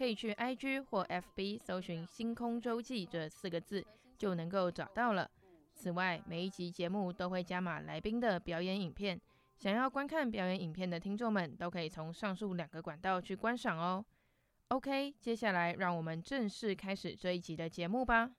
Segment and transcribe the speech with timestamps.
[0.00, 3.84] 可以去 IG 或 FB 搜寻“星空周记”这四个字，
[4.16, 5.30] 就能够找到了。
[5.74, 9.20] 此外，每一集节目都会加码来宾的表演影片，
[9.58, 14.02] 想要观看表演影片的听众们，都可以从上述两个管道去观赏哦。
[14.68, 18.30] OK，接下来让我们正式开始这一集的节目吧。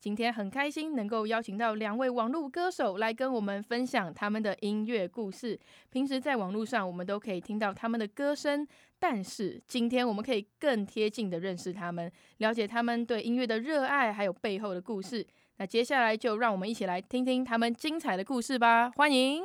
[0.00, 5.60] 今天很开心能够邀请到两位网络歌手来跟我们分享他们的音乐故事。
[5.90, 8.66] 平时在网络上我们都可以听到他们的歌声，
[8.98, 15.26] 但是今天我们可以更贴近的认识他们，了解他们对音乐的热爱，还有背后的故事。
[15.58, 18.90] 那接下来就让我们一起来听听他们精彩的故事吧。
[18.96, 19.42] 欢迎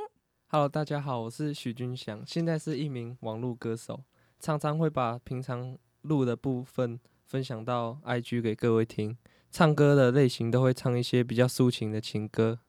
[0.47, 4.01] ，Hello，大家好，我是许君祥，现在是一名网络歌手，
[4.39, 9.17] 常常会把平常录的部分分享到 IG 给各位听。
[9.55, 12.59] 唱歌的类型都会唱一些比较抒情的情歌。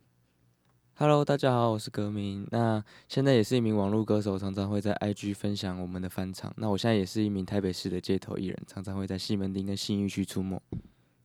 [0.95, 2.47] Hello，大家好，我是革命。
[2.53, 6.55] 那现在也是一名网络歌手，常常会在 IG 分享我们的翻唱。
[6.59, 10.62] 那我现在也是一名台北市的街头艺人，常常会在西门町跟信义区出没。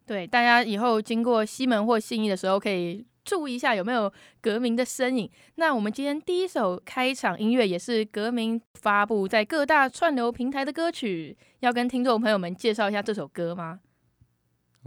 [0.08, 5.30] 对，大家以后经过西门或信义的时候，可以注意一下有没有革命的身影。
[5.58, 13.82] 那我们今天第一首开场音乐也是革命发布在各大串流平台的歌曲，要跟听众朋友们介绍一下这首歌吗？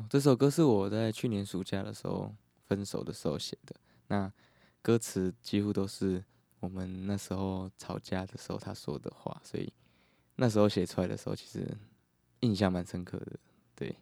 [0.08, 2.34] 这首歌是我在去年暑假的时候
[2.66, 3.74] 分手的时候写的。
[4.08, 4.30] 那
[4.82, 6.22] 歌词几乎都是
[6.60, 9.72] 我们那时候吵架的时候他说的话，所以
[10.36, 11.66] 那时候写出来的时候，其实
[12.40, 13.38] 印象蛮深刻的。
[13.76, 13.96] 对，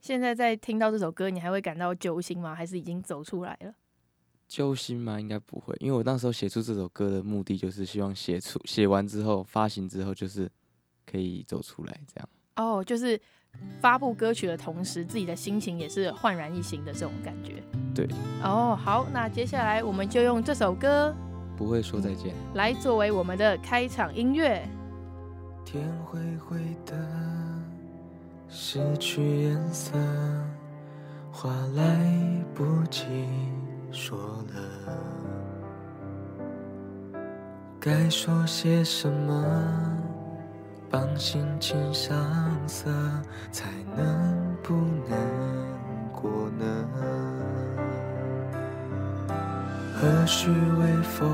[0.00, 2.54] 现在在听到这首歌，你还会感到揪心吗？
[2.54, 3.72] 还是已经走出来了？
[4.48, 5.20] 揪心吗？
[5.20, 10.50] 应该不会，因为我那时候写出这首歌的目的，就是希望写出写完之后发行之后，就是
[11.06, 12.28] 可以走出来这样。
[12.56, 13.20] 哦，就是。
[13.80, 17.62] 发布歌曲的同时，自己的心情也是焕然一新的这种感觉。
[17.94, 18.08] 对，
[18.42, 21.14] 哦，好，那接下来我们就用这首歌
[21.56, 24.62] 《不会说再见》来作为我们的开场音乐。
[25.64, 26.96] 天灰灰的，
[28.48, 29.98] 失去颜色，
[31.30, 31.84] 话来
[32.54, 33.04] 不及
[33.92, 34.18] 说
[34.54, 34.94] 了，
[37.78, 40.07] 该说些什么？
[40.90, 42.16] 帮心情上
[42.66, 42.90] 色，
[43.50, 44.74] 才能不
[45.08, 45.18] 难
[46.12, 46.64] 过呢？
[49.94, 51.28] 和煦微风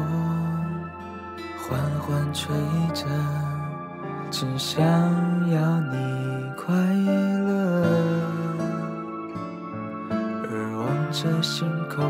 [1.59, 2.55] 缓缓吹
[2.93, 3.07] 着，
[4.31, 4.83] 只想
[5.51, 5.97] 要你
[6.57, 7.85] 快乐。
[10.51, 10.51] 而
[10.81, 12.03] 望着星空，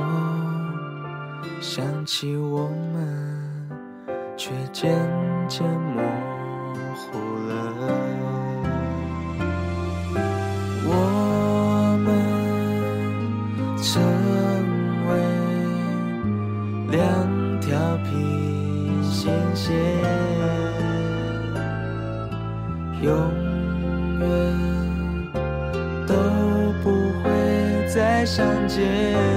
[1.60, 3.68] 想起我们，
[4.36, 4.96] 却渐
[5.48, 6.43] 渐模糊
[6.96, 7.18] 糊
[7.48, 7.52] 了，
[10.86, 10.90] 我
[12.04, 12.06] 们
[13.82, 13.90] 成
[15.08, 15.10] 为
[16.96, 17.00] 两
[17.60, 17.68] 条
[18.04, 18.12] 平
[19.02, 19.22] 行
[19.54, 19.72] 线，
[23.02, 23.08] 永
[24.20, 24.24] 远
[26.06, 26.12] 都
[26.82, 26.84] 不
[27.22, 27.24] 会
[27.88, 29.33] 再相见。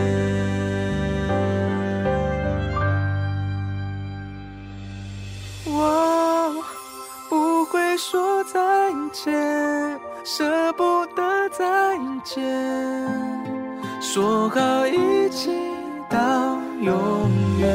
[14.50, 15.50] 说好一起
[16.10, 17.30] 到永
[17.60, 17.70] 远，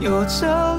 [0.00, 0.76] 又吵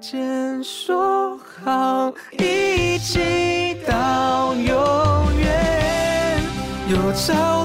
[0.00, 4.66] 间，说好一起到永
[5.38, 6.42] 远，
[6.88, 7.59] 又吵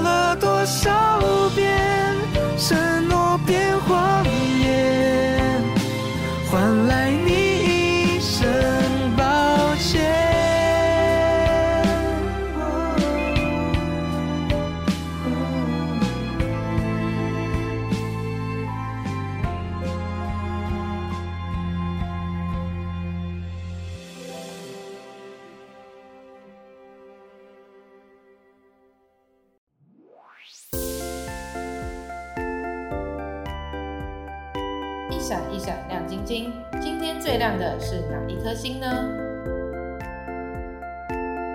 [38.56, 38.88] 哪一颗星呢？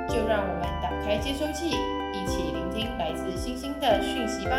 [0.07, 4.55] 就让我们打开接收器，一起聆听来自星星的讯息吧。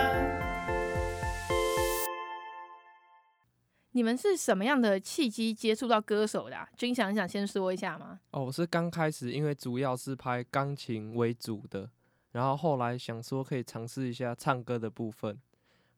[3.92, 6.68] 你们是什么样的契机接触到歌手的啊？
[6.76, 8.18] 君想想先说一下吗？
[8.32, 11.88] 哦，我是刚开始，因为主要是拍钢琴为主的，
[12.32, 15.38] 然后后来想说可以尝试一下唱歌的部分，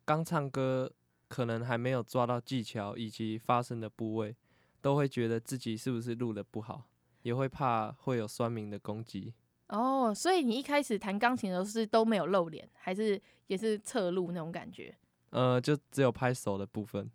[0.05, 0.93] 刚唱歌。
[1.27, 4.37] 可能还没有抓到技巧以及发声的部位，
[4.85, 6.85] 都会觉得自己是不是录的不好，
[7.23, 9.33] 也会怕会有酸民的攻击。
[9.69, 14.95] 哦，所以你一开始弹钢琴的时候是都没有露脸，还是也是侧录那种感觉？
[15.31, 17.11] 呃，就只有拍手的部分。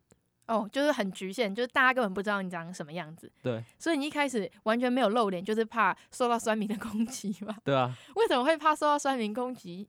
[0.48, 3.31] 哦，就是很局限，就是大家根本不知道你长什么样子。
[3.44, 3.63] 对。
[3.77, 7.56] 所以你一开始完全没有露脸，就是怕受到酸民的攻击嘛？
[7.63, 7.95] 对啊。
[8.18, 9.88] 为什么会怕受到酸民攻击？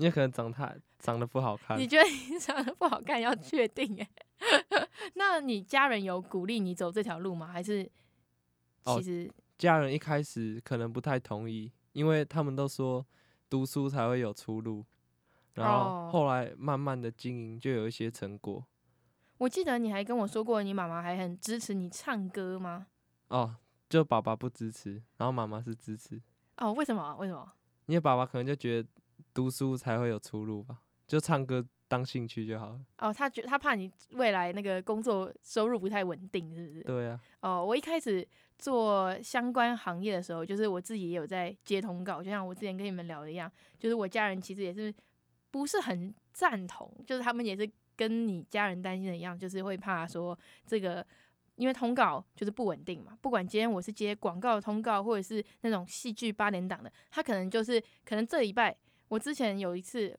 [0.00, 1.78] 你也可能长太长得不好看。
[1.78, 4.08] 你觉得你 长得不好看要确定哎？
[5.12, 7.46] 那你家人有鼓励你走这条路吗？
[7.46, 7.84] 还是
[8.86, 13.06] 其实、哦、家人一开始可能不太同意，因为他们都说
[13.50, 14.82] 读书才会有出路，
[15.52, 18.64] 然后后来慢慢的经营就有一些成果。
[19.36, 22.86] 我记得你还跟我说过，你妈妈还很支持你唱歌吗？
[23.28, 23.54] 哦，
[23.90, 26.18] 就爸爸不支持，然后妈妈是支持。
[26.56, 27.14] 哦，为什么？
[27.16, 27.52] 为什么？
[27.84, 28.88] 因为爸爸可能就觉得。
[29.40, 32.80] 读书才会有出路吧，就唱歌当兴趣就好了。
[32.98, 36.82] 哦，他觉他怕你未来那个工作收入不太稳定，是不是？
[36.82, 37.18] 对啊。
[37.40, 38.26] 哦，我一开始
[38.58, 44.94] 做相关行业的时候，就是我自己也有在接通告，就像我之前跟你们聊的一样，就是我家人其实也是
[45.50, 51.04] 不是很赞同，就是他们也是跟你家人担心的一样，就是会怕说这个，
[51.56, 58.76] 因为通告就是不稳定嘛，不管今天我是接广告的通告，或者是那种戏剧八点档的，他可能就是可能这礼拜。
[59.10, 60.16] 我之前有一次，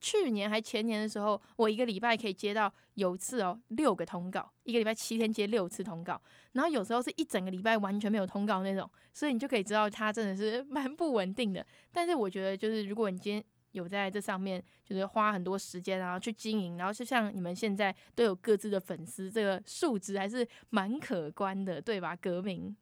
[0.00, 6.20] 去年还前年的时候，我一个礼拜可以接到有一次哦六个通告，一个礼拜七天接六次通告，
[6.52, 11.64] 然后有时候是一整个礼拜完全没有通告那种，所以你就可以知道它真的是 蛮不稳定的。
[11.92, 22.16] 但是我觉得就是如果你今天有在这上面，就是花很多时间然后去经营，然后就像你们现在都有各自的粉丝，这个数值还是蛮可观的，对吧？
[22.16, 22.76] 革命，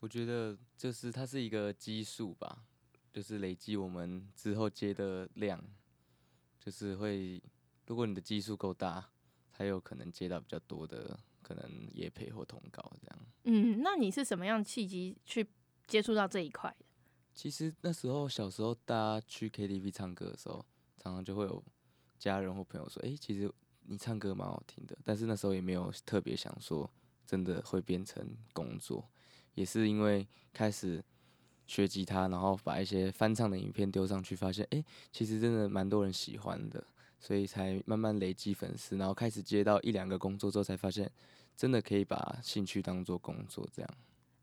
[0.00, 2.64] 我觉得就是它是一个基数吧。
[3.16, 5.58] 就是累积我们之后接的量，
[6.60, 7.42] 就是会，
[7.86, 9.08] 如果你的基数够大，
[9.50, 13.18] 才有可能接到比较多的可能业配或通告这样。
[13.44, 15.48] 嗯，那你是什么样契机去
[15.86, 16.76] 接触到这一块？
[17.32, 20.62] 其实那时候小时候大家去 KTV 唱歌的时候，
[20.98, 21.64] 常常就会有
[22.18, 23.50] 家人或朋友说：“诶，其实
[23.86, 26.90] 你唱歌蛮好听的。”但是那时候也没有特别想说
[27.24, 29.08] 真的会变成工作，
[29.54, 31.02] 也是因为开始。
[31.66, 36.82] 学吉他，然后把一些翻唱的影片丢上去，发现哎，其实真的蛮多人喜欢的，
[37.18, 41.10] 所以才慢慢累积粉丝，然后开始接到一两个工作之后，才发现
[41.56, 43.90] 真的可以把兴趣当做工作这样。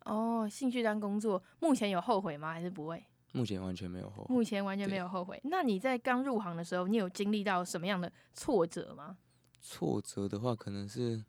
[0.05, 2.51] 哦，兴趣当工作，目前有后悔吗？
[2.51, 3.01] 还是不会？
[3.31, 4.35] 目前完全没有后悔。
[4.35, 5.39] 目前完全没有后悔。
[5.45, 9.17] 那你在刚入行的时候，你有经历到什么样的挫折吗？
[9.61, 11.23] 挫折的话，可能是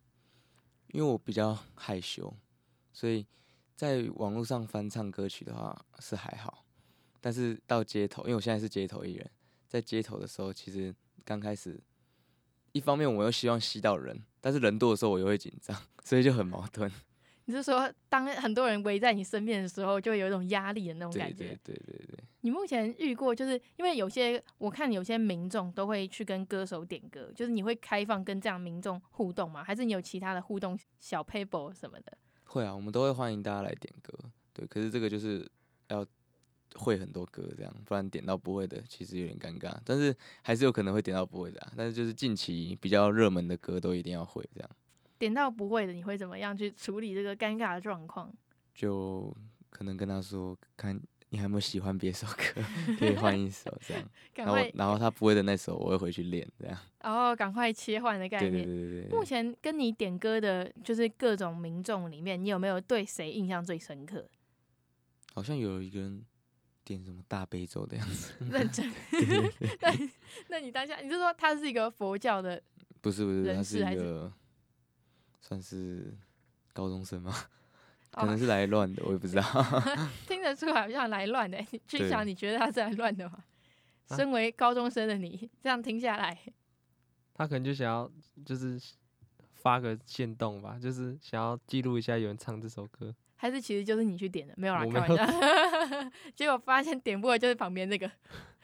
[0.89, 2.35] 因为我比较害羞，
[2.93, 3.25] 所以
[3.75, 6.65] 在网络上翻唱歌曲的话是还好，
[7.21, 9.31] 但是到街头，因为我现在是街头艺人，
[9.67, 11.81] 在街头的时候，其实刚开始，
[12.73, 16.91] 一方面我又希望吸到人，但是人多的时候我又会紧张，所以就很矛盾。
[17.47, 21.35] 你是说，当很多人围在你身边的时候，就会有一种压力的那种感觉？
[21.35, 22.25] 对对对对对。
[22.41, 29.63] 你目前遇过，就是因为有些我看有些民众都会去跟歌手点歌，就是你会开放跟这样民众互动吗？
[29.63, 32.17] 还是你有其他的互动小 paper 什么的？
[32.55, 34.17] 会啊，我们都会欢迎大家来点歌。
[34.53, 35.45] 对，可是这个就是
[35.89, 36.07] 要
[36.77, 39.77] 会很多歌这样，不然点到不会的，其实有点尴尬。
[39.85, 41.73] 但是还是有可能会点到不会的啊。
[41.77, 44.71] 但是就是近期比较热门的歌都一定要会这样。
[45.19, 48.33] 点到不会的，你会怎么样去处理这个尴尬的状况？
[48.73, 49.37] 就
[49.71, 51.01] 可能跟他说，看
[51.31, 52.63] 你还有没有喜欢别首歌，
[52.99, 54.03] 可以换一首这样。
[54.35, 56.79] 然后然后他不会的那首，我会回去练这样。
[57.01, 58.53] 然后赶快切换的概念。
[58.53, 59.19] 对对对对对。
[59.19, 64.29] 目前跟你点歌的，就是各种民众里面，你有没有对谁印象最深刻？
[65.33, 66.25] 好像有一个人
[66.85, 68.33] 点什么大悲咒的样子。
[68.51, 68.89] 认真。
[69.81, 69.93] 那
[70.49, 72.63] 那你当下，你是说他是一个佛教的？
[73.01, 74.33] 不是不是，他是一个。
[75.47, 76.17] 算是
[76.73, 77.31] 高中生吗？
[78.15, 79.43] 可能是来乱的，我也不知道。
[80.27, 81.59] 听得出来好像来乱的。
[81.89, 83.45] 去想，你觉得他是来乱的吗？
[84.11, 86.39] 身为高中生的你，这样听下来，
[87.35, 88.11] 他可能就想要
[88.45, 88.81] 就是
[89.55, 93.15] 发个限动吧，就是想要记录一下有人唱这首歌。
[93.37, 95.27] 还是其实就是你去点的，没有啦，开玩笑。
[96.37, 98.11] 结果发现点播的就是旁边这个，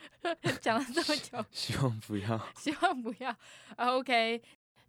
[0.61, 3.37] 讲了这么久，希望不要，希望不要。
[3.77, 4.41] OK，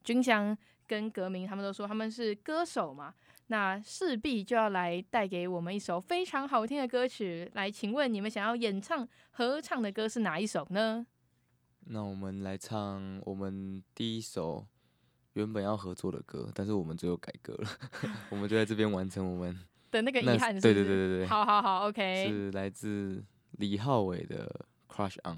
[0.04, 0.58] 君祥。
[0.88, 3.14] 跟革明，他们都说他们是歌手嘛，
[3.52, 7.52] 那势必就要来带给我们一首非常好听的歌曲。
[7.54, 11.06] 来，请问你们想要演唱合唱的歌是哪一首呢？
[11.88, 14.66] 那我们来唱我们第一首
[15.34, 17.70] 原本要合作的歌，但是我们最后改歌了，
[18.32, 19.60] 我们就在这边完成我们
[19.92, 20.62] 的那个遗憾是是？
[20.62, 23.22] 对对对对对，好好好，OK，是来自
[23.58, 24.66] 李浩伟的
[24.96, 25.36] 《Crush On》。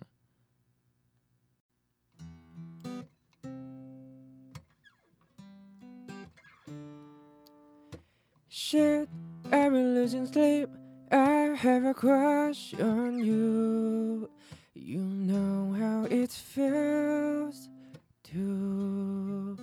[8.73, 9.07] Shit,
[9.51, 10.67] I've been losing sleep.
[11.11, 14.31] I have a crush on you.
[14.73, 17.69] You know how it feels
[18.31, 19.57] to.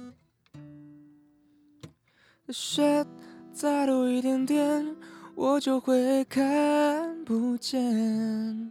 [2.52, 3.08] Shit，
[3.52, 4.94] 再多一点点，
[5.34, 8.70] 我就会看不见。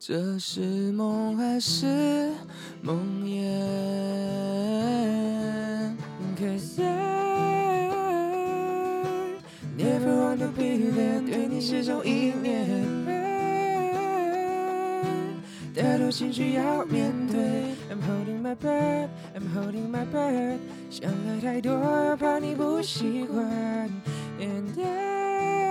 [0.00, 2.32] 这是梦还是
[2.82, 3.46] 梦魇
[6.36, 7.59] ？Cause I
[9.82, 12.66] Never wanna be there，对你始终一念，
[15.74, 17.40] 太多情绪要面对。
[17.88, 20.58] I'm holding my breath, I'm holding my breath，
[20.90, 23.90] 想的太多，怕你不习惯。
[24.38, 25.70] And I，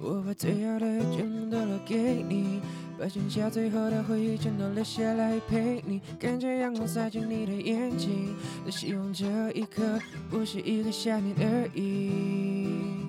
[0.00, 0.86] 我把最好的
[1.16, 2.55] 全部都留给你。
[2.98, 8.34] 把剩下最后的回忆全都留下来陪你，感觉阳光洒进你的眼睛，
[8.64, 10.00] 多希望这一刻
[10.30, 13.04] 不是一个夏天而已。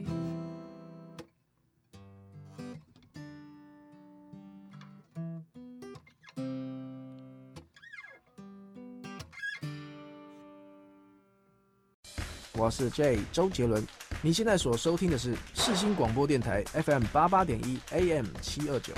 [12.60, 13.82] 我是 J 周杰伦，
[14.22, 18.94] 你现在所收听的是世新广播电台 FM 八八点一 AM 七二九。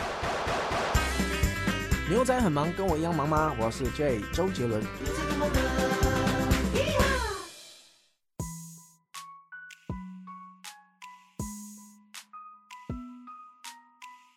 [2.09, 3.53] 牛仔很忙，跟我一样忙吗？
[3.59, 4.81] 我是 J 周杰伦。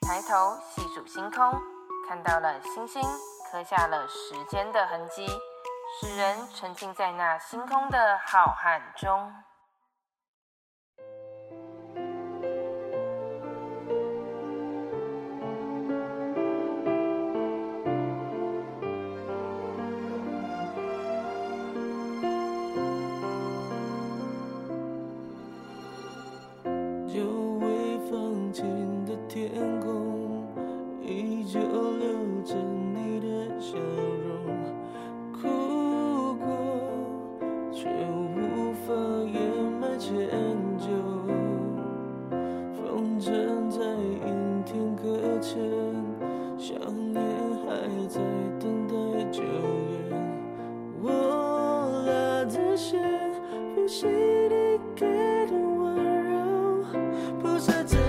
[0.03, 1.51] 抬头细数星空，
[2.07, 3.01] 看到了星星，
[3.51, 5.27] 刻下了时间的痕迹，
[5.99, 9.33] 使人沉浸在那星空的浩瀚中。
[57.73, 58.02] 哇，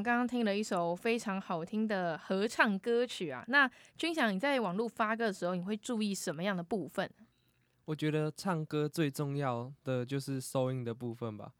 [0.00, 3.44] 们刚刚听了一首非常好听的合唱歌曲啊。
[3.48, 7.08] 那君祥，你在网络发歌的时候，你会注意什么样的部分？
[7.84, 11.52] 我觉得唱歌最重要的就是收音的部分吧。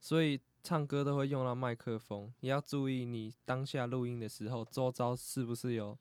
[0.00, 5.96] 所以唱歌都会用到麦克风，你要注意你当下录音的时候，周遭是不是有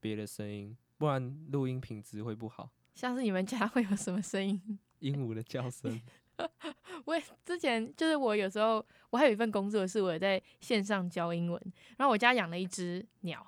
[0.00, 2.70] 别的声音，不然录音品质会不好。
[2.94, 4.78] 像是你们家会有什么声音？
[5.00, 6.00] 鹦鹉的叫声。
[7.04, 11.60] 我之前就是我有时候我还有一份工作是我在线上教英文，
[11.96, 13.46] 然后我家养了一只鸟，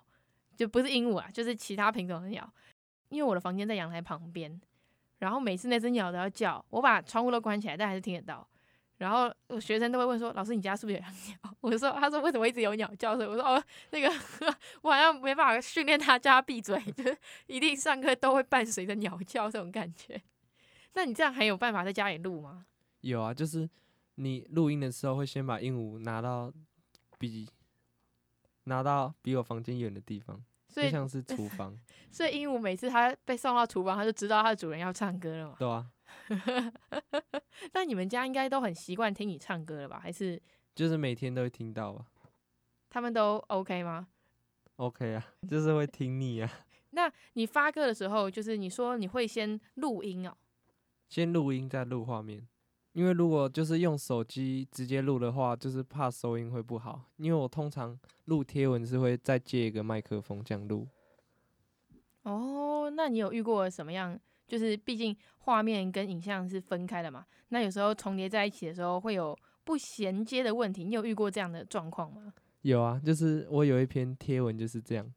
[0.56, 2.50] 就不是鹦鹉啊，就是其他品种的鸟。
[3.10, 4.60] 因为我的房间在阳台旁边，
[5.18, 8.46] 然后每次那只鸟都要叫，我把窗户都关起来，但还是听得到。
[8.98, 14.12] 然后我学生都会问说：“老师，你家是不是有养鸟？” 我说：“他说为什么一直有鸟叫？”所以我说：“哦，那个
[14.82, 20.20] 我好像没办法训练他叫他闭嘴，就是一定上课都会伴随着鸟叫这种感觉。”
[20.94, 22.66] 那你这样还有办法在家里录吗？
[23.00, 23.68] 有啊，就是
[24.16, 26.52] 你录音的时候会先把鹦鹉拿到
[27.18, 27.48] 比
[28.64, 31.78] 拿到比我房间远的地方，所以就像是 厨房。
[32.10, 35.56] 所以鹦鹉每次它被送到厨房，它就知道它的主人要唱歌了嘛。
[35.58, 35.90] 对啊。
[37.72, 40.00] 那你们家应该都很习惯听你唱歌了吧？
[40.00, 40.40] 还是
[40.74, 42.06] 就是每天都会听到吧？
[42.90, 44.08] 他们都 OK 吗
[44.76, 46.50] ？OK 啊，就是会听腻啊。
[46.90, 50.34] 那你发歌的时候，就是你说你会先录音哦？
[51.08, 52.48] 先录音再录画面，
[52.98, 57.00] 因为如果就是用手机直接录的话，就是怕收音会不好。
[57.18, 60.84] 因为我通常录贴文是会再借一个麦克风这样录。
[62.24, 64.18] 哦，那你有遇过什么样？
[64.48, 70.82] 就是毕竟画面跟影像是分开的嘛，那有时候重叠在一起的时候会有不衔接的问题。
[70.82, 72.34] 你有遇过这样的状况吗？
[72.62, 75.08] 有啊，就是我有一篇贴文就是这样，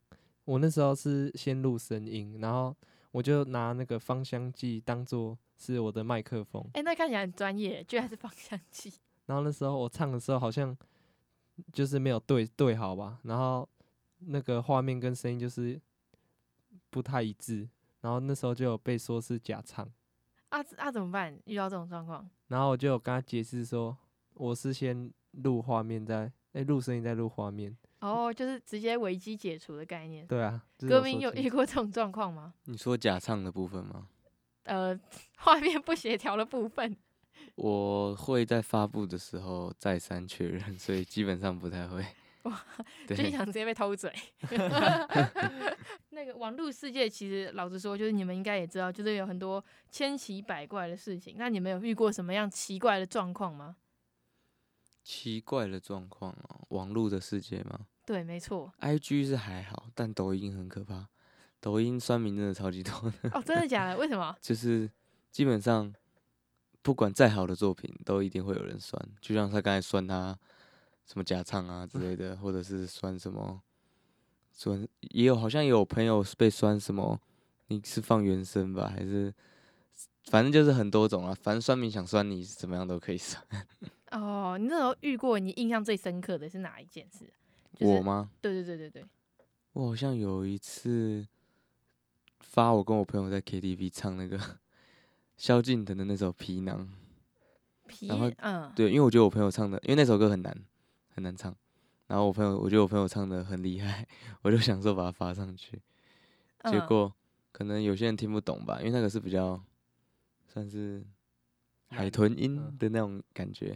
[0.46, 2.76] 我那时候是先录声音，然后
[3.10, 6.62] 我就拿那个芳香剂当做是我的麦克风。
[6.74, 8.91] 哎、欸，那看起来很专业，居然是芳香剂。
[9.28, 10.76] 然后那时候我唱的时候好像
[11.71, 13.67] 就是没有对对好吧，然后
[14.17, 15.80] 那个画面跟声音就是
[16.89, 17.69] 不太一致，
[18.02, 19.86] 然后那时候就有被说是假唱。
[20.50, 21.39] 啊啊，怎么办？
[21.45, 22.28] 遇到这种状况？
[22.47, 23.95] 然后我就有跟他解释说，
[24.34, 27.78] 我是先录画面再哎录声音再录画面。
[28.00, 30.28] 哦，就是直接危机解除的概念。
[30.28, 32.54] 对啊，歌迷有遇过这种状况吗？
[32.65, 34.08] 你说假唱的部分吗？
[34.63, 35.00] 呃，
[35.38, 36.95] 画面不协调的部分。
[37.56, 42.06] 我会在发布的时候再三确认，所以基本上不太会。
[42.43, 42.65] 哇，
[43.08, 44.12] 就想直接被偷嘴。
[46.10, 51.36] 那个网络世界，其实老实说，就是你们应该也知道，就是有很多千奇百怪的事情。
[51.38, 53.76] 那你们有遇过什么样奇怪的状况吗？
[55.04, 57.88] 奇怪的状况哦，网络的世界吗？
[58.06, 58.71] 对，没错。
[58.80, 61.10] IG 是还好，但抖音很可怕。
[61.62, 63.30] 抖音酸民真的超级多的。
[63.32, 63.95] 哦，真的假的？
[64.02, 64.36] 为什么？
[64.41, 64.91] 就是
[65.32, 65.93] 基本上。
[66.84, 69.00] 不管再好的作品，都一定会有人酸。
[69.19, 70.36] 就像他刚才酸他
[71.06, 73.62] 什么假唱啊之类的，或者是酸什么
[74.52, 77.21] 酸，也有好像也有朋友被酸什么，
[77.67, 79.32] 你是放原声吧，还是
[80.24, 81.38] 反正就是很多种啊。
[81.39, 83.39] 反正酸民想酸你，怎么样都可以酸。
[84.10, 87.32] 哦，你那时候遇过你印象最深刻的是哪一件事？
[87.76, 88.32] 就是、我吗？
[88.41, 89.06] 对对对对对。
[89.74, 91.24] 我好像有一次
[92.41, 94.39] 发我跟我朋友在 KTV 唱那个。
[95.38, 96.88] 萧敬腾的那首《皮囊》，
[98.08, 100.56] 然后嗯，对，因为我觉得我朋友唱的，因为那首歌很难，
[101.15, 101.51] 很难唱。
[102.06, 104.08] 然后我朋友，我觉得我朋友唱的很厉害，
[104.43, 105.82] 我就想说把它发上去。
[106.65, 107.12] 结果
[107.51, 109.60] 可能有些人听不懂吧，因为那个是比较
[110.47, 111.04] 算是
[111.88, 113.69] 海豚音的那种感觉，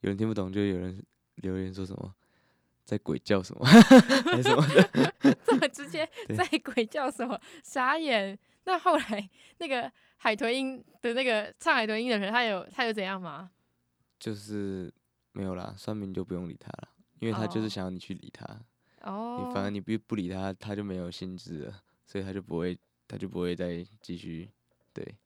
[0.00, 2.14] 有人听不懂，就有人留言说什么
[2.84, 8.38] 在鬼叫什么， 还是什么的，这么直接 在鬼叫什么，傻眼。
[8.64, 13.50] 那后来那个海豚音的那个唱海豚音的人，他有他有怎样吗？
[14.18, 14.92] 就是
[15.32, 18.44] 没有啦，算命就不用理他了，因为他就是想要你去理他。
[19.02, 19.44] 哦。
[19.44, 24.48] 你反而你不不理他，他就没有兴致了，所以他就不会，他就不会再继续。
[24.92, 25.16] 对。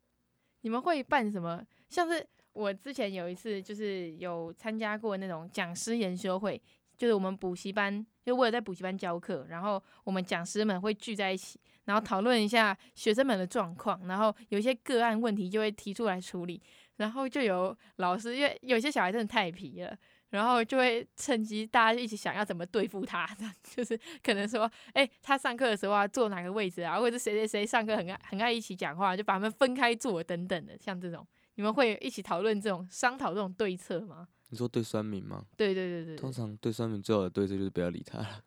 [0.62, 1.62] 你们会办什么？
[1.90, 6.60] 像是我之前有一次，就是有参加过那种讲师研修会。
[6.96, 16.62] 就是我们补习班，就为了在补习班教课，然后我们讲师们会聚在一起，然后讨论一下学生们的状况，然后有一些个案问题就会提出来处理，
[16.96, 19.96] 然后就有老师，因为有些小孩真的太皮了，
[20.30, 23.28] 然后就会趁机大家一起想要怎么对付他，
[23.62, 34.26] 就是可能说，哎、他上课的时候啊坐哪个位置啊，或者谁谁谁上课很爱很爱一起讲话，就把他们分开坐等等的，像这种，你们会一起讨论这种商讨这种对策吗？
[34.48, 35.44] 你说对酸民吗？
[35.56, 38.44] 对对对对，通常对酸民最好的对策就是不要理他了。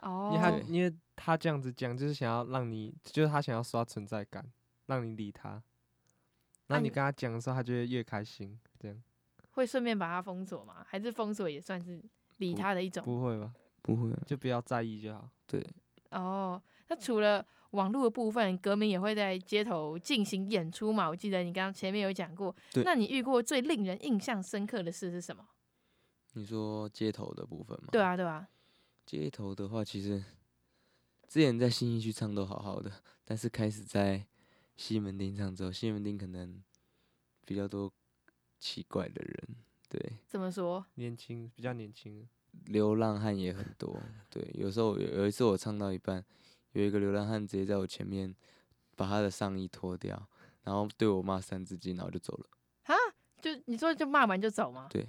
[0.00, 4.50] 哦，因为他因为他这样子讲，就是想要让你，就是他想要刷存在感，
[4.86, 5.62] 让你理他。
[6.68, 8.58] 那你跟他讲的时候，他就会越开心。
[8.78, 9.02] 这样
[9.50, 10.84] 会顺便把他封锁吗？
[10.86, 12.02] 还是封锁也算是
[12.38, 13.04] 理他的一种？
[13.04, 13.52] 不，不会吧？
[13.82, 15.28] 不会，就不要在意就好。
[15.46, 15.66] 对。
[16.10, 17.44] 哦，那除了。
[17.70, 21.08] 网络的部分，歌迷也会在街头进行演出嘛？
[21.08, 22.54] 我记得你刚刚前面有讲过。
[22.84, 25.46] 那你遇过最令人印象深刻的事是什么？
[26.32, 27.88] 你说街头的部分吗？
[27.92, 28.48] 对啊，对啊。
[29.06, 30.24] 街头的话，其实
[31.28, 32.90] 之前在新义区唱都好好的，
[33.24, 34.24] 但是开始在
[34.76, 36.62] 西门町唱之后，西门町可能
[37.44, 37.92] 比较多
[38.58, 39.56] 奇怪的人。
[39.88, 40.18] 对。
[40.28, 40.84] 怎么说？
[40.94, 42.28] 年轻，比较年轻。
[42.66, 43.96] 流浪汉也很多。
[44.28, 46.24] 对，有时候有有一次我唱到一半。
[46.72, 48.34] 有一个流浪汉直接在我前面
[48.96, 50.28] 把他的上衣脱掉，
[50.62, 52.46] 然后对我骂三字经，然后就走了。
[52.84, 52.94] 啊？
[53.40, 54.86] 就你说就骂完就走吗？
[54.90, 55.08] 对。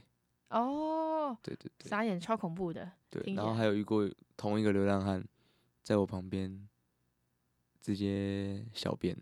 [0.50, 1.38] 哦。
[1.44, 1.90] 对对对。
[1.90, 2.90] 傻眼，超恐怖的。
[3.10, 3.34] 对。
[3.34, 5.24] 然后还有遇过同一个流浪汉
[5.84, 6.68] 在我旁边
[7.82, 9.18] 直接小便。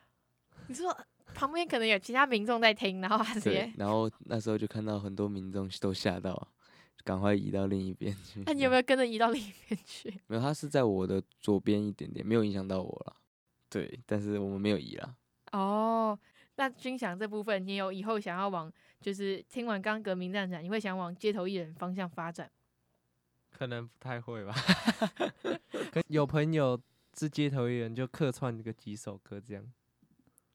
[0.68, 0.96] 你说
[1.34, 3.72] 旁边可能有其他民众在听，然后他直接。
[3.76, 6.48] 然后那时候就看到很多民众都吓到。
[7.04, 8.42] 赶快移到另一边去。
[8.46, 10.08] 那、啊、你有没有跟着移到另一边去？
[10.26, 13.16] 没有，他是在我的左边一点点，没有影响到我了。
[13.68, 15.14] 对，但是我们没有移了。
[15.52, 16.18] 哦，
[16.56, 22.50] 那军翔这部分，你有以后想要往，就是听完刚革命战场，你会想往街头艺人方向发展？
[23.50, 24.54] 可能不太会吧。
[26.08, 26.80] 有朋友
[27.16, 29.64] 是街头艺人，就客串个几首歌这样。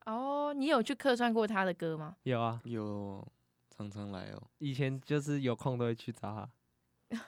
[0.05, 2.15] 哦，你有去客串过他的歌吗？
[2.23, 3.25] 有啊，有。
[3.79, 7.17] 常常来哦，以前就是有空都会去找他。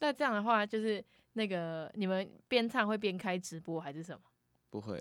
[0.00, 4.20] 那这样的话，就是那个你们边唱会边开直播还是什么？
[4.68, 5.00] 不会，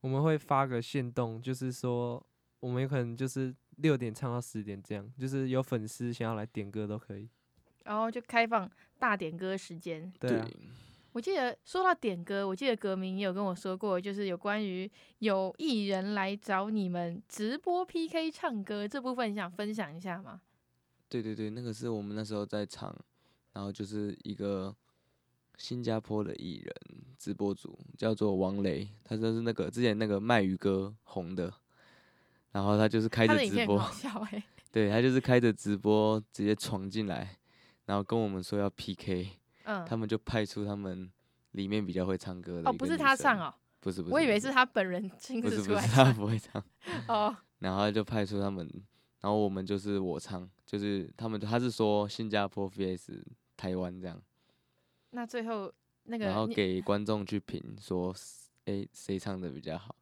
[0.00, 2.20] 我们会发个限动，就是说
[2.58, 7.28] 我们有可能就是六点唱到十点这样，就是有粉丝想要来点歌都可以。
[7.84, 10.12] 然后就开放大点歌时间。
[10.18, 10.48] 对啊，
[11.18, 20.40] 我记得说到点歌，我记得革铭也有跟我说过，就是有关于有艺人来找你们直播 PK 唱歌这部分，你想分享一下吗？
[21.08, 22.96] 对对对，那个是我们那时候在唱，
[23.52, 24.72] 然后就是一个
[25.56, 26.72] 新加坡的艺人
[27.18, 31.52] 直播主，叫做王雷，他就是那个之前那个卖鱼哥红的，
[32.52, 33.76] 然后他就是开着直播，
[34.30, 37.36] 欸、 对他就是开着直播直接闯进来，
[37.86, 39.30] 然后跟我们说要 PK。
[39.68, 41.10] 嗯，他们就派出他们
[41.50, 42.70] 里面比较会唱歌的。
[42.70, 46.14] 哦，不是他唱哦，不是不是，我以为是他本人亲自出来唱。
[46.14, 46.64] 不是不是， 他不会唱。
[47.08, 48.66] 哦，然后就派出他们，
[49.20, 53.22] 然后我们就是我唱，就是他们他是说新加坡 vs
[53.58, 54.18] 台湾这样。
[55.10, 55.70] 那最后
[56.04, 58.14] 那个，然后给观众去评说，
[58.64, 59.94] 哎，谁唱的比较好？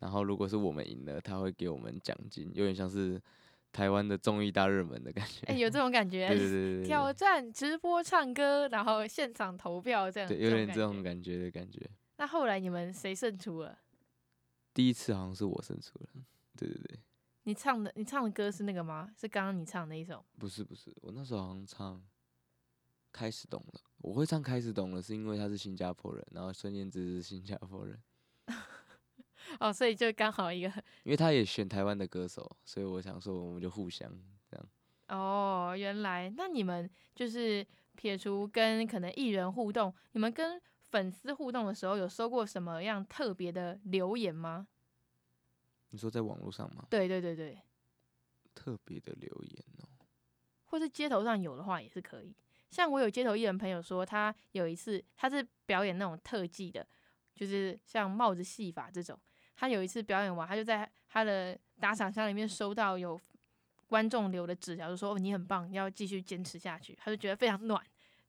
[0.00, 3.22] 然后如果是我们赢了，他会给我们奖金，有点像是。
[3.72, 11.80] 台湾的综艺大热门的感觉，哎、欸，有这种感觉， 对对对对，挑战直播唱歌，然后现场投票这样，对，有点这种感觉的感觉。
[12.18, 13.78] 那后来你们谁胜出了？
[14.74, 16.22] 第一次好像是我胜出了，
[16.56, 16.98] 对对对。
[17.44, 19.10] 你唱的你唱的歌是那个吗？
[19.18, 20.24] 是刚刚你唱的那一首？
[20.38, 21.96] 不是不是，我那时候好像唱
[23.10, 28.00] 《开始懂了》，我会唱《开始懂了》是因为他是新加坡人，然后孙燕姿是新加坡人。
[29.60, 30.68] 哦，所以就刚好一个，
[31.04, 34.10] 因为他也选台湾的歌手，所以我想说我们就互相
[34.50, 34.66] 这样。
[35.08, 44.66] 哦，原来那你们就是撇除跟可能艺人互动，你们跟粉丝互动的时候，有收过什么样特别的留言吗？
[45.90, 46.86] 你说在网络上吗？
[46.88, 47.58] 对对对对，
[48.54, 49.88] 特别的留言哦，
[50.64, 52.34] 或是街头上有的话也是可以。
[52.70, 56.86] 像我有街头艺人朋友说，他有一次他是表演那种特技的，
[57.34, 59.18] 就是像帽子戏法这种。
[59.62, 63.16] 他有一次表演完，他就在他的打赏箱里面收到有
[63.86, 66.98] 观众留的纸条，就说你很棒，要继续坚持下去。
[67.00, 67.80] 他就觉得非常暖。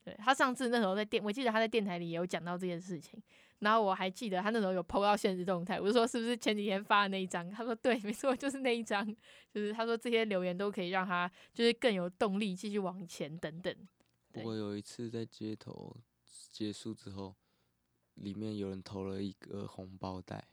[0.03, 3.19] 对，他上次那时候在电，我记得他在电台里也有讲到这件事情。
[3.57, 7.49] 然后我还记得他那时候有 PO 到现实动态，我就说是不是前几天发的那一张？
[7.49, 9.03] 他说对，没错，就是那一张。
[9.51, 13.75] 就是他说这些留言都可以让他就是更有动力继续往前等等。
[14.31, 15.97] 不过有一次在街头
[16.51, 17.35] 结束之后，
[18.15, 20.45] 里面有人投了一个红包袋。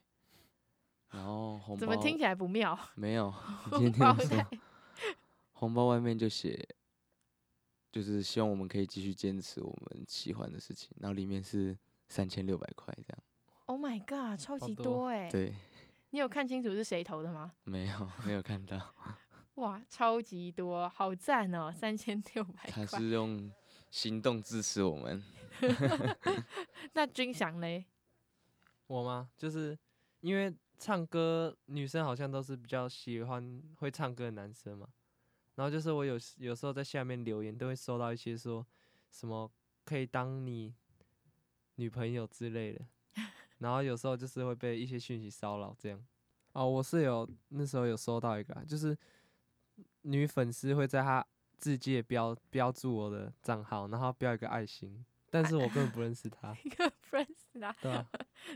[1.11, 2.79] 然后红包怎么听起来不妙？
[2.94, 3.35] 没有，
[3.73, 4.46] 今天听说
[5.53, 6.68] 红包外面就写，
[7.90, 10.90] 就是希望我们可以继续坚持我们喜欢的事情。
[11.01, 11.77] 然后里面是
[12.09, 13.23] 三千六百块这样。
[13.66, 15.29] Oh my god，超级多哎！
[15.31, 15.53] 对，
[16.11, 17.53] 你有看清楚是谁投的吗？
[17.64, 18.94] 没有，没有看到。
[19.57, 21.73] 哇，超级多，好赞哦！
[21.73, 22.87] 三千六百块。
[22.87, 23.53] 他是用
[23.90, 25.23] 行动支持我们。
[26.92, 27.85] 那军翔嘞？
[28.87, 29.29] 我吗？
[29.37, 29.77] 就是
[30.20, 30.55] 因为。
[30.81, 34.88] 唱歌女生好像都是比较喜欢会唱歌的男生嘛，
[35.57, 38.66] 然后就是我有有时候在下面留言都会收到一些说
[39.11, 39.49] 什么
[39.85, 40.75] 可以当你
[41.75, 42.85] 女朋友之类的，
[43.59, 46.03] 然后有时候就是会被一些讯息骚扰这样。
[46.53, 48.97] 哦，我是有那时候有收到一个，就是
[50.03, 51.25] 女粉丝会在她
[51.59, 55.05] 自介标标注我的账号，然后标一个爱心。
[55.31, 58.05] 但是我根本不认识他，一个不认识他，对啊，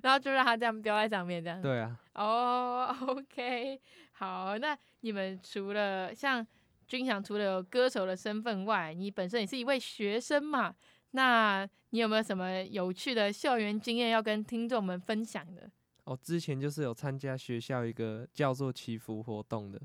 [0.03, 3.81] 然后就让他这样标在上面，这样，对啊，哦、 oh,，OK，
[4.13, 6.45] 好，那你们除了像
[6.89, 10.75] 军祥，除了有歌手的身份外，你本身也是一位学生嘛？
[11.13, 15.71] 那你有没有什么有趣的校园经验要跟听众们分享的？
[16.03, 19.81] 哦，之前就是有参加学校一个叫做祈福活动的，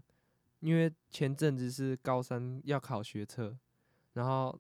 [0.60, 3.56] 因为前阵子是高三要考学测，
[4.14, 4.60] 然后。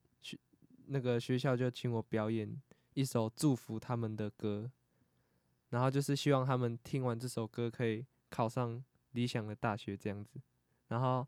[0.91, 2.59] 那个学校就请我表演
[2.95, 4.69] 一首祝福他们的歌，
[5.69, 10.41] 然后就是希望他们听完这首歌可以考上理想的大学这样子。
[10.87, 11.25] 然后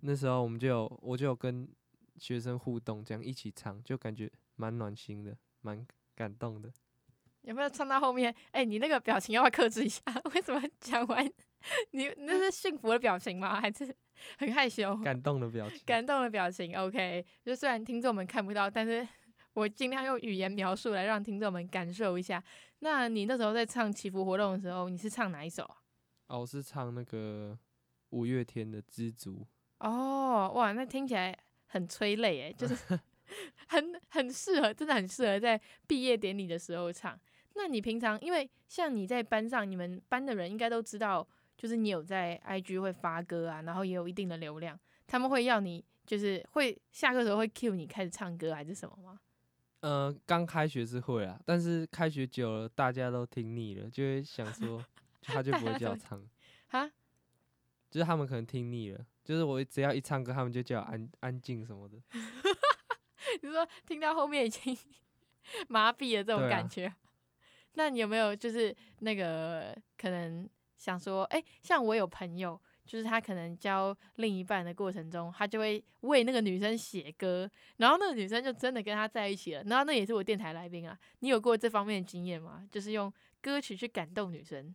[0.00, 1.68] 那时候我们就有，我就有跟
[2.16, 6.72] 学生互动，这样一起唱，就感觉蛮暖心的，蛮感动的。
[7.42, 8.34] 有没有唱到后面？
[8.52, 10.02] 哎、你那个表情要不要克制一下？
[10.34, 11.30] 为什么讲完
[11.92, 13.60] 你那是幸福的表情吗？
[13.60, 13.94] 还是？
[14.38, 16.74] 很害羞，感动的表情，感动的表情。
[16.78, 19.06] OK，就虽然听众们看不到，但是
[19.54, 22.42] 我尽量用语言描述来让听众们感受一下。
[22.78, 25.76] 那你那时候在唱祈福活动的时候，你是唱哪一首啊？
[26.28, 27.58] 哦，我是唱那个
[28.10, 29.44] 五月天的《知足》。
[29.86, 32.76] 哦，哇，那听起来很催泪诶，就是
[33.66, 37.18] 很很适合，真的很适合在毕业典礼的时候唱。
[37.54, 41.26] 那你平常，因为像你在班上，你们班的人应该都知道。
[41.56, 49.20] 就是你有在 IG 会发歌啊，然后也有一定的流量，他们会要你，就是会下课的时候会 cue 你开始唱歌还是什么吗？
[49.80, 54.82] 呃，刚开学是会啊，但是开学久了大家都听腻了，就会想说，
[55.22, 56.22] 他就 不会叫我唱
[56.68, 56.90] 哈，
[57.90, 61.98] 就是他们可能听腻了，就是我只要一唱歌，他们就叫我安安静什么的。
[63.42, 64.76] 你说听到后面已经
[65.68, 66.94] 麻痹了这种感觉。
[67.74, 70.48] 那你有没有就是那个可能
[70.84, 79.62] 想说，哎、欸，像我有朋友，就是他可能交另一半的过程中，他就会为那个女生写歌，然后那个女生就真的跟他在一起了。
[79.64, 82.68] 然后那也是我电台来宾啊，你有过这方面的经验吗？
[82.70, 84.74] 就是用歌曲去感动女生？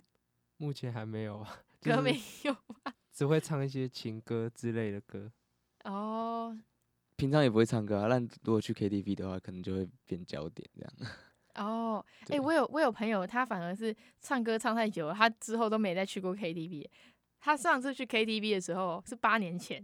[0.58, 5.32] 目前还没有啊， 歌没有啊， 只会唱一些情歌之类的歌。
[5.84, 6.60] 哦，
[7.17, 10.93] 平常也不会唱歌啊，但如果去 KTV 的话，可能就会变焦点这样。
[11.55, 16.85] 哦，哎、我有我有朋友，他反而是唱歌唱太久了，他之后都没再去过 KTV。
[17.41, 19.83] 他上次去 KTV 的时候是八年前，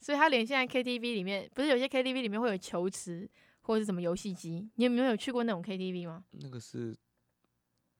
[0.00, 3.28] 所以他连现在 KTV 里面，不是有些 KTV 里面会有球池
[3.62, 6.24] 或者是什么游戏机，你有没有去过那种 KTV 吗？
[6.32, 6.96] 那个是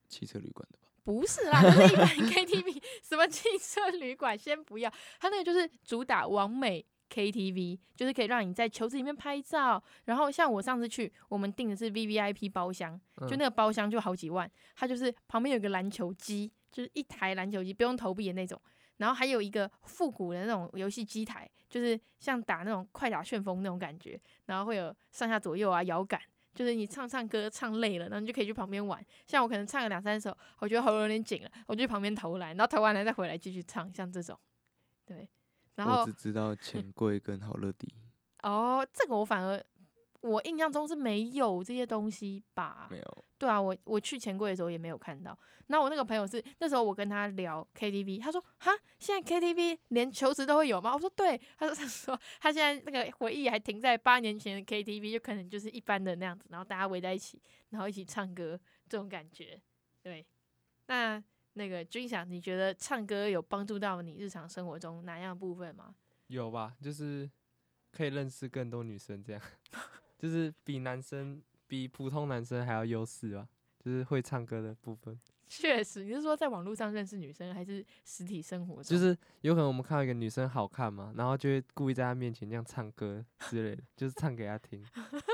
[0.09, 0.89] 汽车旅馆的吧？
[1.03, 9.83] 不是啦，那是一般 KTV，什么汽车旅馆先不要，他那个就是主打完美 KTV，就是可以让你在球池里面拍照。
[10.05, 18.59] 然后像我上次去，我们订的是 VVIP 包厢，就那个包厢就好几万，它就是旁边有个篮球机，就是一台篮球机不用投币的那种，
[18.97, 26.19] 然后还有一个复古的那种游戏机台，就是像打那种快打旋风那种感觉，然后会有上下左右啊摇杆。
[26.53, 29.01] 就是你唱唱歌唱累了，然后你就可以去旁边玩。
[29.25, 34.37] 像我可能唱个两三首，我觉得喉咙有点紧了，我就去旁边投篮，然后投完了再回来继续唱，像这种。
[35.05, 35.29] 对，
[35.75, 37.93] 然后我只知道钱柜跟好乐迪。
[38.43, 39.63] 哦，这个我反而
[40.21, 42.87] 我印象中是没有这些东西吧？
[42.91, 43.25] 没有。
[43.37, 45.37] 对啊，我我去钱柜的时候也没有看到。
[45.67, 50.93] 那我那个朋友是那时候我跟他聊 KTV，他说哈，现在 KTV 连球池都会有吗？
[50.93, 59.59] 我说对，他说 他说他现在那个回忆还停在八年前的 KTV，就可能就是一般的那样子，然后大家围在一起，然后一起唱歌这种感觉。
[60.03, 60.25] 对，
[60.87, 65.95] 那那个军翔，你觉得唱歌有帮助到你日常生活中哪样部分吗？
[66.27, 67.29] 有吧，就是
[67.91, 69.41] 可以认识更多女生，这样
[70.17, 71.41] 就是比男生。
[71.67, 73.47] 比普通男生还要优势吧，
[73.79, 75.17] 就是会唱歌的部分。
[75.47, 78.83] 确实，你是说在网络上认识女生，还是实体生活中？
[78.83, 84.85] 就是有可能我们看到一个女生好看嘛，然后就会故意在她面前这样唱歌之类的，就是唱给她听。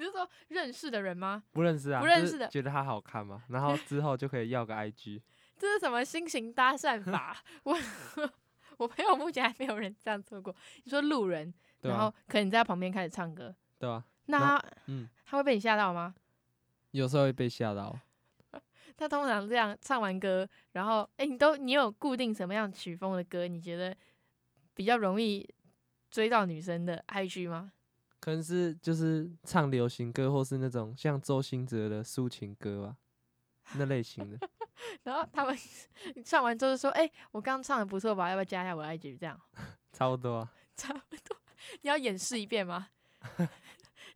[0.00, 1.42] 你是说认识的人吗？
[1.52, 5.20] 不认识啊，不认识的，觉得他好看嘛，然后之后就可以要个 IG。
[5.58, 7.36] 这是什么新型搭讪法？
[7.64, 7.76] 我
[8.78, 10.56] 我朋友目前还没有人这样做过。
[10.84, 14.04] 你说路人，啊、然后可能你在旁边开始唱歌，对吧、啊？
[14.24, 16.14] 那他嗯，他会被你吓到吗？
[16.92, 17.94] 有时候会被吓到。
[18.96, 23.46] 他通常这样唱完歌，然后哎、欸，你都你有固定什么样曲风的歌？
[23.46, 23.94] 你觉得
[24.72, 25.46] 比较容易
[26.10, 27.72] 追到女生的 IG 吗？
[28.20, 32.96] 可能是就是唱流行歌，或是那种像周兴哲的抒情歌吧，
[33.76, 34.38] 那类型的。
[35.04, 35.56] 然后他们
[36.24, 38.28] 唱完之后就说：“哎、欸，我刚唱的不错吧？
[38.28, 39.40] 要不要加一下我 IG？” 这样
[39.92, 41.36] 差不多啊，差不多。
[41.82, 42.88] 你要演示一遍吗？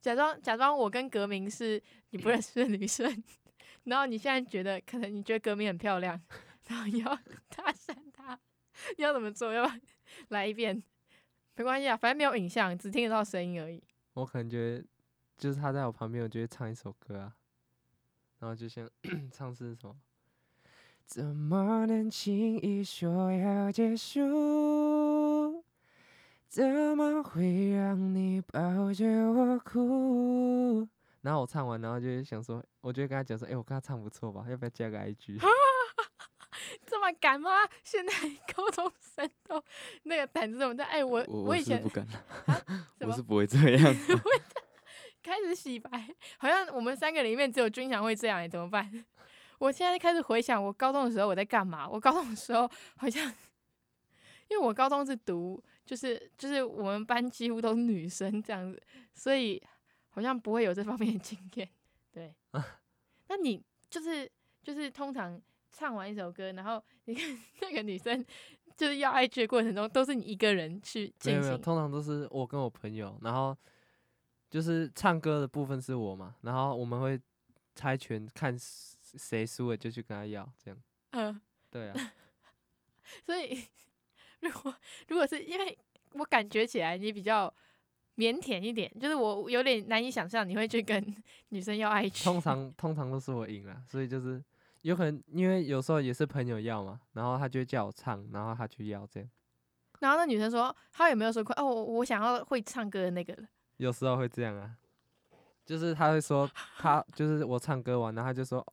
[0.01, 3.23] 假装假装我跟革命是你不认识的女生，
[3.85, 6.21] 然后你现在觉得可能你觉得革命很漂亮，
[6.69, 7.15] 然后你要
[7.49, 8.39] 搭讪她，
[8.97, 9.53] 你要怎么做？
[9.53, 9.81] 要不要
[10.29, 10.83] 来一遍？
[11.57, 13.83] 没关系啊，反正没有影像，只听得到声音而已。
[14.15, 14.85] 我可能觉得
[15.37, 17.35] 就是他在我旁边，我就会唱一首歌啊，
[18.39, 18.89] 然后就像
[19.33, 19.97] 唱是什么？
[21.05, 25.63] 怎么能轻易说要结束？
[26.49, 26.65] 怎
[26.97, 30.89] 么会让你抱着我哭？
[31.23, 35.41] 然后我唱完，然后就想说，我就跟他讲说，哎、欸，我跟他唱不错吧，要不要加个 IG？
[36.87, 37.51] 这么敢吗？
[37.83, 38.13] 现在
[38.55, 39.63] 高中生都
[40.05, 40.85] 那个胆子这么大？
[40.85, 42.07] 哎、欸，我我，我以前我不敢，
[42.47, 43.97] 啊、我是不会这样。
[45.23, 45.91] 开始洗白，
[46.39, 49.05] 好像我们三个里面只有军翔会这样，哎，怎么办？
[49.59, 51.89] 我现在开始回想我高中的时候我在干嘛？
[51.89, 53.27] 我高中的时候好像，
[54.49, 55.63] 因为我高中是读。
[55.87, 59.63] 就是就是我们班几乎都是女生这样子，所以
[60.09, 61.69] 好像不会有这方面的经验。
[62.11, 62.35] 对，
[63.29, 64.27] 那你就是
[64.63, 65.39] 就是通常
[65.71, 68.25] 唱完一首歌，然后你看那个女生
[68.77, 71.41] 就是要 IG 的过程中，都是你一个人去进行？
[71.41, 73.57] 没有通常都是我跟我朋友，然后
[74.51, 77.21] 就是唱歌的部分是我嘛，然后我们会
[77.75, 80.81] 猜拳，看谁输了就去跟他要，这样。
[81.11, 82.13] 嗯， 对啊。
[83.25, 83.65] 所以。
[84.45, 84.75] 如果
[85.09, 85.79] 如果是因为
[86.13, 87.51] 我感觉起来你比较
[88.19, 91.03] 腼腆一点，就是我有点难以想象你会去跟
[91.49, 92.23] 女生要 IG。
[92.23, 94.45] 通常通常都是我赢了，所以就是
[94.85, 99.29] 有可能因为有时候也是朋友要嘛，然后他就会叫我唱，然后他去要这样。
[100.01, 103.35] 然后那女生说，她有没有说快哦，我想要会唱歌的那个。
[103.79, 104.77] 有时候会这样啊，
[105.65, 108.65] 就是他会说他就是我唱歌完，然后他就说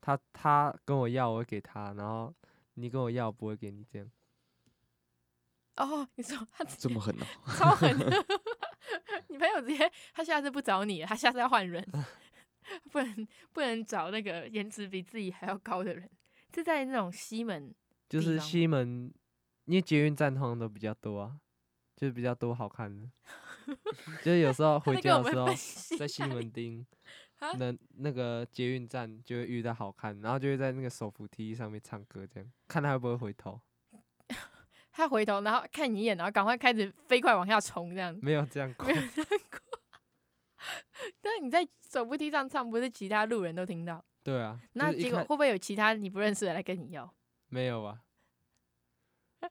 [0.00, 2.34] 他他跟我要，我会给他，然后
[2.74, 4.10] 你跟我要，我不会给你这样。
[5.76, 7.24] 哦，你说他这么狠哦，
[7.56, 8.10] 超狠的！
[9.28, 11.86] 你朋友直接他下次不找你了，他下次要换人。
[12.90, 16.08] 不能不能找那个颜值比自己还要高的人，
[16.54, 17.74] 是在那种西门，
[18.08, 19.12] 就是西门，
[19.64, 21.36] 因为捷运站通常都比较多啊，
[21.96, 23.08] 就是比较多好看的，
[24.22, 25.46] 就是有时候回家的时候，
[25.98, 26.86] 在西门町
[27.58, 33.60] 那那个捷运站就会遇到好看，然后就会在那个手扶梯上面唱歌，这样看他会不会回头。
[34.94, 39.38] 他回头，然后看你一眼，然后赶快开始飞快往下冲，这样没有这样过，没有这样过。
[41.20, 44.04] 但你在手扶梯上唱，不是其他路人都听到？
[44.22, 44.60] 对啊。
[44.74, 47.12] 那结果会不会有其他你不认识的来跟你要？
[47.48, 48.02] 没有吧？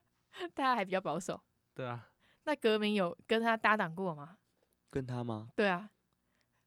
[0.54, 1.42] 大家还比较保守。
[1.74, 2.10] 对啊。
[2.44, 4.38] 那革命有跟他搭档过吗？
[4.90, 5.50] 跟他吗？
[5.56, 5.90] 对啊。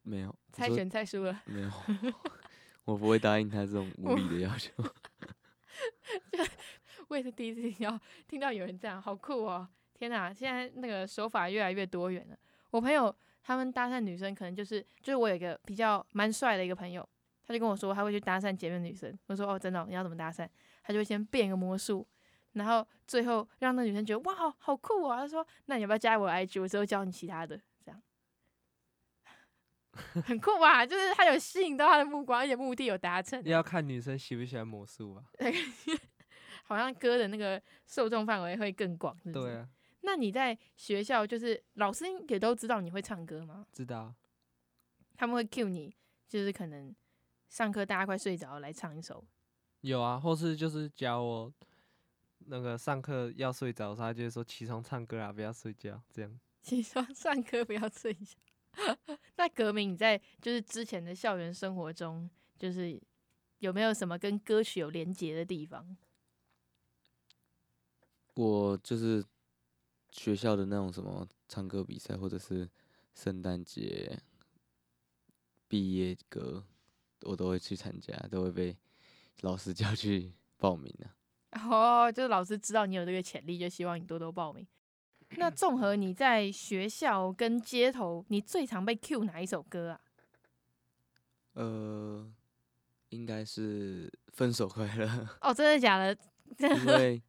[0.02, 0.34] 没有。
[0.52, 1.42] 猜拳猜输了。
[1.46, 1.70] 没有。
[2.84, 4.72] 我不会答应他这种无理的要求。
[7.08, 9.66] 我也是第一次听到，听到有人这样，好酷哦！
[9.94, 12.36] 天哪，现在那个手法越来越多元了。
[12.70, 13.14] 我朋友
[13.46, 17.06] 他们搭讪女生，可能就是就是我有一个比较蛮帅的一个朋友，
[17.46, 19.16] 他就跟我说他会去搭讪前面女生。
[19.26, 19.84] 我说哦，真的哦？
[19.86, 20.48] 你要怎么搭讪？
[20.82, 22.06] 他就会先变个魔术，
[22.54, 25.14] 然后最后让那女生觉得哇，好，好酷哦！
[25.16, 26.60] 他说那你要不要加我 IG？
[26.62, 28.02] 我之后教你其他的，这样
[30.24, 30.86] 很酷吧？
[30.86, 33.42] 就是他有吸引到他的目光，而且目的有达成。
[33.44, 35.24] 要看女生喜不喜欢魔术啊。
[36.66, 39.44] 好像歌的那个受众范围会更广，是不是？
[39.44, 39.68] 对啊。
[40.04, 43.66] 那你在学校就是老师也都知道你会唱歌吗？
[43.72, 44.14] 知道。
[45.16, 45.94] 他们会 cue 你，
[46.28, 46.94] 就是可能
[47.48, 49.24] 上课大家快睡着来唱一首。
[49.80, 51.52] 有啊，或是就是教我
[52.46, 56.40] 那个上课要睡着，他就是说起床唱歌啊，不要睡觉这样。
[56.62, 58.36] 起床上课不要睡觉。
[59.36, 62.28] 那革命你在就是之前的校园生活中，
[62.58, 63.00] 就是
[63.58, 65.96] 有没有什么跟歌曲有连结的地方？
[68.34, 69.24] 我就是
[70.14, 72.70] 学校的那种什么唱歌比赛，或者是
[73.14, 74.16] 圣诞节
[75.66, 76.64] 毕业歌，
[77.22, 78.76] 我都会去参加，都会被
[79.40, 81.10] 老师 叫去报名的。
[81.68, 84.64] 哦，就是老师知道你有这个潜力，就希望你多多报名。
[85.30, 90.00] 那综合你在学校跟街头，你最常被 cue 哪一首歌啊？
[91.54, 92.32] 呃，
[93.08, 95.06] 应该是《分手快乐》。
[95.40, 96.16] 哦，真的假的？
[96.58, 97.20] 因为。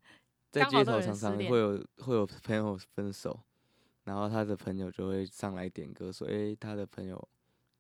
[0.56, 3.38] 在街头常常会有会有朋友分手，
[4.06, 7.28] 然后他的朋友就会上来点歌，说：“诶，他的朋友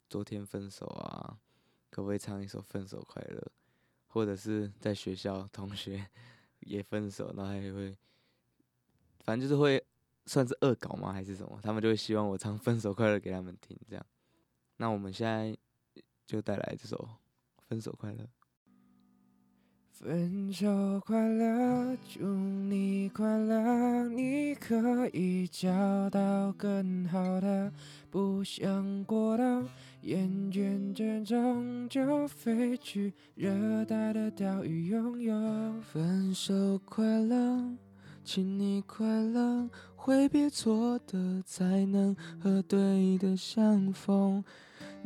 [0.09, 1.37] 昨天分手啊，
[1.89, 3.39] 可不可以唱一首《分手快乐》？”
[4.07, 6.05] 或者是在学校同学
[6.61, 7.95] 也分手，然后他也会，
[9.23, 9.81] 反正就是会
[10.25, 11.13] 算是恶搞吗？
[11.13, 11.57] 还是什么？
[11.63, 14.05] 他们就会希望我唱《分手快乐》给他们听，这样。
[14.77, 15.57] 那我们现在
[16.25, 16.97] 就带来这首
[17.67, 18.23] 《分手快乐》。
[19.97, 20.67] 分手
[21.05, 27.71] 快乐，祝你快乐，你可以找到更好的，
[28.11, 29.63] 不想过到
[30.01, 35.33] 厌倦这种，就飞去热带的岛屿拥有。
[35.81, 37.77] 分手快乐，
[38.21, 44.43] 请你快乐，挥别错的，才能和对的相逢。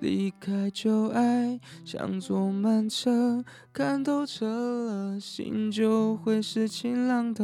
[0.02, 3.43] 离开旧爱，像坐慢车，
[3.74, 7.43] 看透彻了，心就会是晴朗的。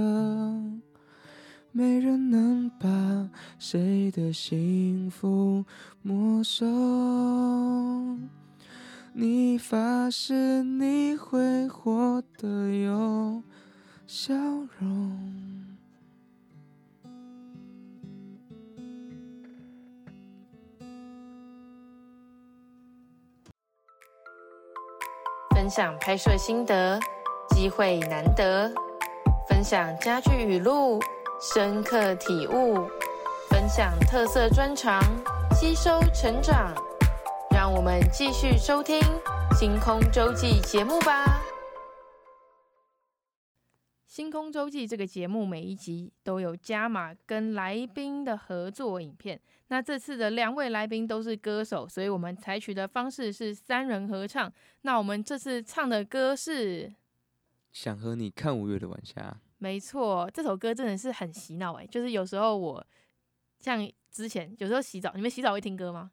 [1.72, 3.30] 没人能把
[3.60, 5.66] 谁的幸福
[6.02, 6.66] 没收。
[9.14, 13.44] 你发誓你会活得有
[14.08, 14.34] 笑
[14.80, 15.75] 容。
[25.66, 27.00] 分享拍摄心得，
[27.50, 28.72] 机会难得；
[29.50, 31.00] 分享家具语录，
[31.42, 32.88] 深刻体悟；
[33.50, 35.02] 分享特色专长，
[35.56, 36.72] 吸收成长。
[37.50, 39.00] 让我们继续收听
[39.58, 41.26] 《星空周记》节目吧。
[44.16, 49.38] 《星空周记》这个节目每一集都有加码跟来宾的合作影片。
[49.68, 54.50] 那这次的两位来宾都是歌手，所以我们采取的方式是三人合唱。
[54.84, 56.88] 那我们这次唱的歌是
[57.74, 59.22] 《想和你看五月的晚霞》。
[59.58, 61.86] 没错，这首歌真的是很洗脑哎！
[61.86, 62.88] 就是有时候我
[63.60, 66.10] 像之前有时候洗澡，你们洗澡会听歌吗？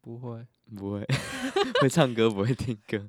[0.00, 1.06] 不会，不会，
[1.82, 3.06] 会唱歌不会听歌。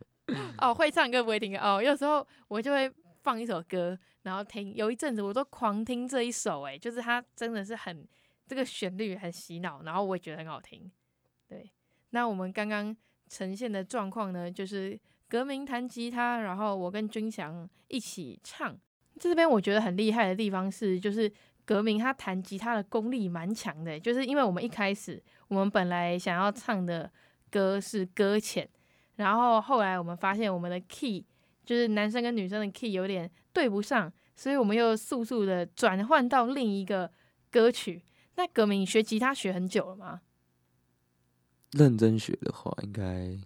[0.57, 1.81] 哦，会唱歌不会听歌哦。
[1.81, 2.91] 有时候我就会。
[3.25, 8.07] 放一首歌，然后听，有一阵子我都狂听这一首，诶，就是它真的是很
[8.45, 10.91] 这个旋律很洗脑，然后我也觉得很好听。
[11.47, 11.71] 对，
[12.11, 12.95] 那我们刚刚
[13.27, 18.77] 呈现的状况呢，就是革命弹吉他，然后我跟军翔一起唱。
[19.19, 21.31] 这边我觉得很厉害的地方是，就是
[21.65, 27.11] 革命他弹吉他的功力蛮强的，就是因为我们一开始我们本来想要唱的
[27.49, 28.69] 歌是搁浅，
[29.15, 31.25] 然后后来我们发现我们的 key
[31.65, 37.11] 就是男生跟女生的 key 有点对不上，所以我们又速速的转换到另一个
[37.49, 38.03] 歌曲。
[38.35, 40.21] 那革命，你学吉他学很久了吗？
[41.71, 43.37] 认真学的话，应该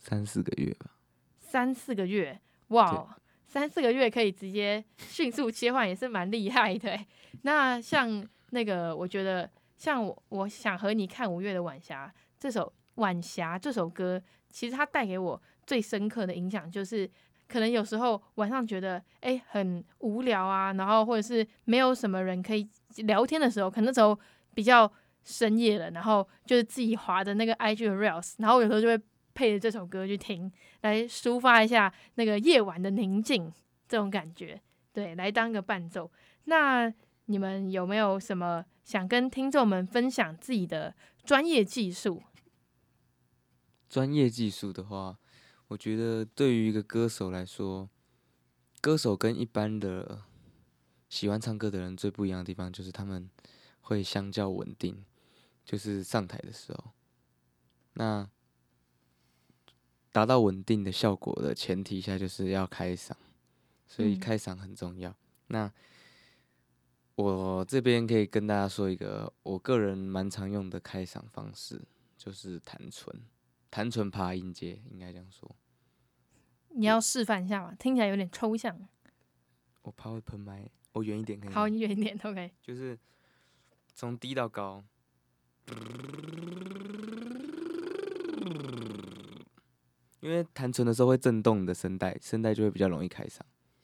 [0.00, 0.98] 三四个月吧。
[1.40, 6.98] 三四个月，哇，三四个月可以直接迅速切换，也是蛮厉害的。
[7.42, 17.10] 那像那个，我觉得像我，我想和你看五月的晚霞这首晚霞这首歌，其实它带给我最深刻的影响就是。
[17.48, 22.66] 可能有时候晚上觉得哎、很无聊啊，然后或者是没有什么人可以
[23.04, 24.18] 聊天的时候，可能那时候
[24.54, 24.90] 比较
[25.22, 28.98] 深夜了，然后就是自己划的那个 IG 的 Reels，然后有时候就会
[29.34, 30.50] 配着这首歌去听，
[30.80, 33.52] 来抒发一下那个夜晚的宁静
[33.86, 34.58] 这种感觉，
[34.94, 36.10] 对，来当个伴奏。
[36.44, 36.90] 那
[37.26, 42.22] 你们有没有什么想跟听众们分享自己的专业技术？
[43.90, 45.18] 专业技术的话。
[45.72, 47.88] 我觉得对于一个歌手来说，
[48.82, 50.22] 歌手跟一般的
[51.08, 53.30] 喜欢唱歌的人最不一样的地方，就是他们
[53.80, 55.02] 会相较稳定，
[55.64, 56.90] 就是上台的时候，
[57.94, 58.28] 那
[60.12, 63.12] 达到稳定的效果的前提下，就是要开嗓，
[63.86, 65.08] 所以开嗓很重要。
[65.10, 65.16] 嗯、
[65.46, 65.72] 那
[67.14, 71.80] 我这边可以跟大家说一个我个人蛮常用的开嗓方式，
[72.18, 73.22] 就是弹唇，
[73.72, 75.50] 弹唇爬音阶，应该这样说。
[76.74, 77.74] 你要示范一下吗？
[77.78, 78.78] 听起来有点抽象。
[79.80, 81.54] 我怕会喷麦，我远一点可以吗？
[81.54, 82.50] 好，你远一点，OK。
[82.60, 82.98] 就是
[83.94, 84.84] 从低到高，
[90.20, 93.38] 因为弹唇的时候会震动你的声带，声带就会比较容易开嗓。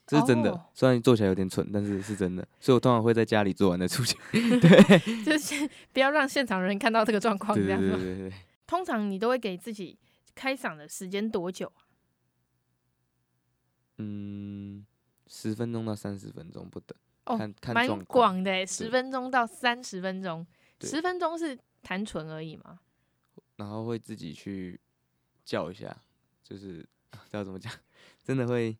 [0.06, 0.60] 这是真的，oh.
[0.74, 2.46] 虽然做起来有点蠢，但是是真的。
[2.60, 4.14] 所以我通常会在家里做完再出去。
[4.32, 7.88] 对，就是不要让现场人看到这个状况，这样子。
[7.88, 8.36] 对对对对对。
[8.68, 9.98] 通常你都会给自己
[10.34, 11.72] 开嗓的时间多久？
[13.96, 14.86] 嗯，
[15.26, 20.46] 十分钟到三十分钟不等，哦，看看蛮广的，十分钟到三十分钟，
[20.82, 22.78] 十分钟是弹唇而已嘛。
[23.56, 24.78] 然后会自己去
[25.44, 25.96] 叫一下，
[26.44, 26.86] 就是
[27.26, 27.72] 知道怎么讲，
[28.22, 28.76] 真的会，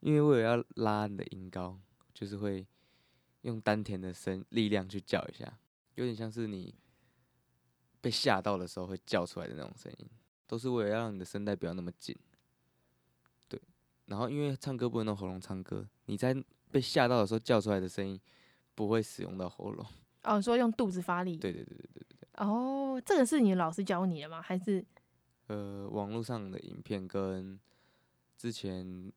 [0.00, 1.78] 因为我有要拉你的音高，
[2.14, 2.64] 就是会
[3.42, 5.58] 用丹田的声力量去叫一下，
[5.96, 6.72] 有点像是你
[8.04, 10.06] 被吓到的时候会叫出来的那种声音，
[10.46, 12.14] 都是为了要让你的声带不要那么紧。
[13.48, 13.58] 对
[14.04, 16.36] 然后，因为唱歌不能用喉咙唱歌，你在
[16.70, 18.20] 被吓到的时候叫出来的声音
[18.74, 19.86] 不会使用到喉咙。
[20.24, 21.38] 哦，说用肚子发力。
[21.38, 22.46] 对对对对对对。
[22.46, 24.42] 哦，这个是你老师教你的吗？
[24.42, 24.84] 还是？
[25.46, 27.58] 呃，网络上的影片跟
[28.36, 29.10] 之前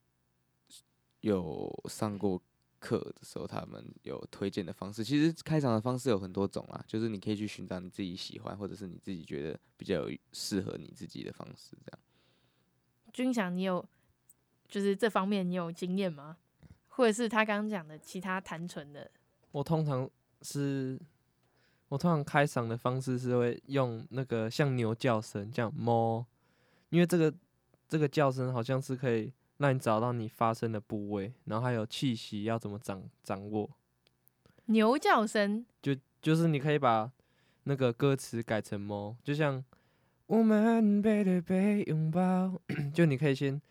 [1.20, 2.42] 有上过
[2.80, 5.04] 课的时候，他们有推荐的方式。
[5.04, 11.78] 其实开场的方式有很多种啊，就是你可以去寻找你自己喜欢，或者是你自己觉得比较有适合你自己的方式。
[11.86, 12.00] 这样。
[13.14, 13.84] 君祥，你有？
[14.68, 16.36] 就是这方面你有经验吗？
[16.90, 19.10] 或者是他刚刚讲的其他弹纯的？
[19.52, 20.10] 我通常
[20.42, 21.00] 是，
[21.88, 26.26] 我通常开场的方式是会用那个像牛叫声这样摸，
[26.90, 27.34] 因为这个
[27.88, 33.70] 这个叫声好像是可以让你找到你发声的部位，然后还有气息要怎么掌掌握。
[34.66, 37.12] 牛叫声就就是你可以把
[37.64, 39.64] 那个歌词改成猫，就像
[40.28, 42.60] 我们背对背拥抱，
[42.93, 43.62] 就你可以先。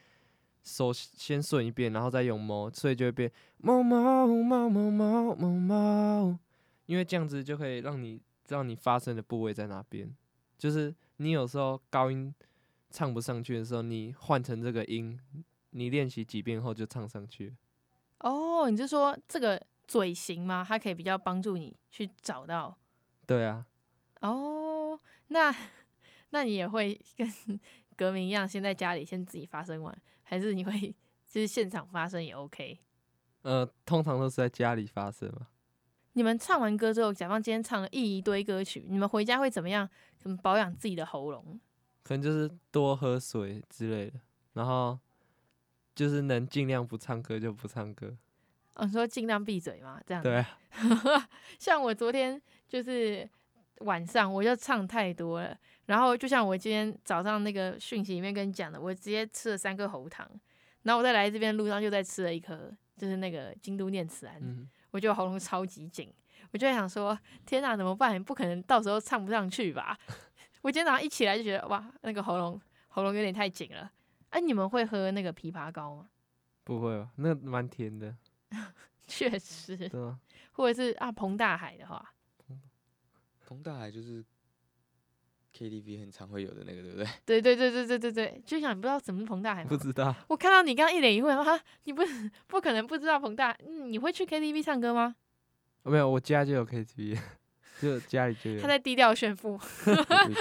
[0.68, 6.38] 手先顺一遍，然后再用猫，所以就会变猫猫猫猫猫猫猫，
[6.86, 10.12] 因为这样子就可以让你知道你发声的部位在哪边。
[10.58, 12.34] 就是你有时候高音
[12.90, 15.16] 唱不上去的时候，你换成这个音，
[15.76, 17.54] 你练习几遍后就唱上去。
[18.20, 20.64] 哦，你就说这个嘴型吗？
[20.66, 22.76] 它可以比较帮助你去找到。
[23.26, 23.66] 对啊。
[24.20, 24.98] 哦，
[25.28, 25.54] 那
[26.30, 27.30] 那你也会跟
[27.94, 29.96] 革命一样，先在家里先自己发声完。
[30.22, 30.72] 还是你会
[31.26, 32.80] 就是现场发声也 OK？
[33.42, 35.48] 呃，通常都是在家里发声嘛。
[36.14, 39.88] 你们唱完歌之后，甲方今天唱了一堆歌曲，你们回家会怎么样？
[40.18, 41.60] 怎么保养自己的喉咙？
[42.02, 44.18] 可能就是多喝水之类的，
[44.54, 44.98] 然后
[45.96, 48.16] 就是能尽量不唱歌就不唱歌。
[48.74, 50.22] 哦，你说尽量闭嘴嘛，这样。
[50.22, 50.58] 对啊。
[51.58, 53.28] 像我昨天就是
[53.78, 55.58] 晚上我就唱太多了。
[55.86, 60.28] 然后就像我今天早上那个讯息里面跟你讲的，我直接吃了三颗喉糖，
[60.82, 66.12] 然后我在来这边路上就再吃了一颗，就是那个京都念慈庵，嗯、我觉得喉咙超级紧，
[66.50, 67.16] 我就在想说，
[67.46, 68.20] 天哪，怎么办？
[68.22, 69.96] 不可能到时候唱不上去吧？
[70.62, 73.88] 我今天早上一起来就觉得哇，那个喉咙喉咙有点太紧了。
[74.30, 76.08] 哎、啊，你们会喝那个枇杷膏吗？
[76.64, 78.14] 不会吧，那蛮甜的。
[79.06, 79.76] 确实。
[79.76, 80.18] 对啊。
[80.52, 82.12] 或者是啊，彭大海的话。
[83.46, 84.24] 彭大海就是。
[85.58, 87.06] KTV 很常会有的那个，对不对？
[87.24, 89.68] 对对对对对对对，就想你不知道什么是彭大海吗？
[89.70, 92.02] 不知道，我看到你刚刚一脸疑惑，哈，你不
[92.46, 95.16] 不可能不知道彭大海，嗯，你会去 KTV 唱歌吗？
[95.84, 97.18] 没有，我家就有 KTV，
[97.80, 98.60] 就家里就有。
[98.60, 99.58] 他在低调炫富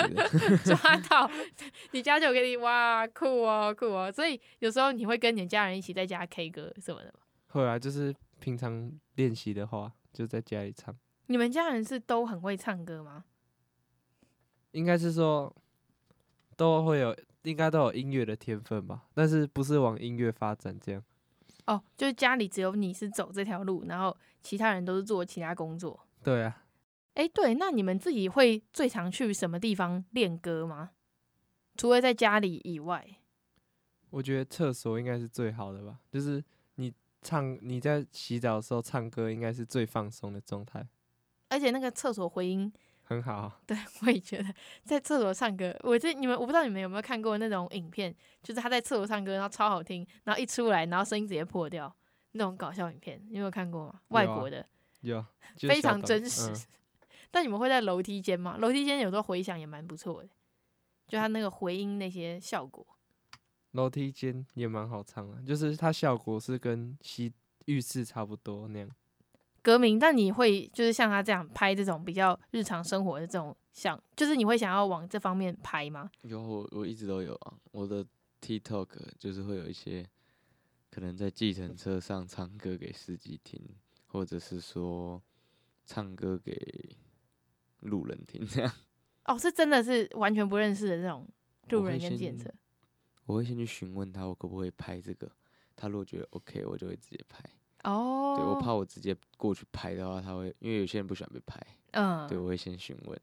[0.63, 1.29] 抓到
[1.91, 4.11] 你家就有 KTV，哇，酷哦酷哦！
[4.11, 7.19] 所以有时候你会跟你家人一起在家 K 歌什么的吗？
[7.47, 10.95] 会啊，就是平常练习的话，就在家里唱。
[11.27, 13.25] 你们家人是都很会唱歌吗？
[14.71, 15.53] 应该是说
[16.55, 21.03] 都会有，应该都有音乐的天分吧，但是不是往音乐发展这样。
[21.65, 25.99] 哦，就是家里只有你是走这条路，然后其他人都是做其他工作。
[26.23, 26.61] 对啊。
[27.15, 30.91] 哎，对，那你们自己会最常去什么地方练歌吗？
[31.75, 33.05] 除了在家里以外，
[34.11, 35.99] 我觉得厕所应该是最好的吧。
[36.09, 36.41] 就是
[36.75, 40.87] 你唱，你在洗澡的时候唱歌，应该是最放松的状态。
[41.49, 42.71] 而且那个厕所回音。
[43.07, 44.51] 很好，对， 我也觉得
[44.83, 48.11] 在厕所唱歌，我这你们我不知道你们有没有看过那种影片，
[48.41, 51.95] 就是他在厕所唱歌，然后超好听，然后一出来，然后声音直接破掉，
[52.31, 54.01] 那种搞笑影片，你有没有看过吗？
[54.07, 54.67] 外国的，
[55.01, 56.49] 有，啊，有， 非常真实。
[56.49, 56.55] 嗯、
[57.35, 58.55] 但你们会在楼梯间吗？
[58.59, 60.29] 楼梯间有时候回响也蛮不错的，
[61.05, 62.87] 就它那个回音那些效果。
[63.71, 67.33] 楼梯间也蛮好唱的，就是它效果是跟西
[67.65, 68.89] 浴室差不多那样。
[69.61, 76.09] 革命，但你会就是像他这样拍这种比较日常生活的这种像，就是你会想要往这方面拍吗？
[76.21, 77.53] 有，我我一直都有啊。
[77.73, 78.07] 我的
[78.39, 78.87] TikTok
[79.19, 80.09] 就是会有一些
[80.89, 83.61] 可能在计程车上唱歌给司机听，
[84.07, 85.21] 或者是说
[85.85, 86.95] 唱歌给
[87.85, 88.71] 路人听这样。
[89.25, 91.27] 哦，是真的是完全不认识的这种
[91.69, 92.49] 路人跟计程车。
[93.25, 95.31] 我会先去询问他，我可不可以拍这个？
[95.75, 97.43] 他如果觉得 OK，我就会直接拍。
[97.83, 101.59] 哦、oh，对，我怕我直接过去拍的话，他会因为有些人不喜欢被拍，
[101.91, 103.21] 嗯，对，我会先询问。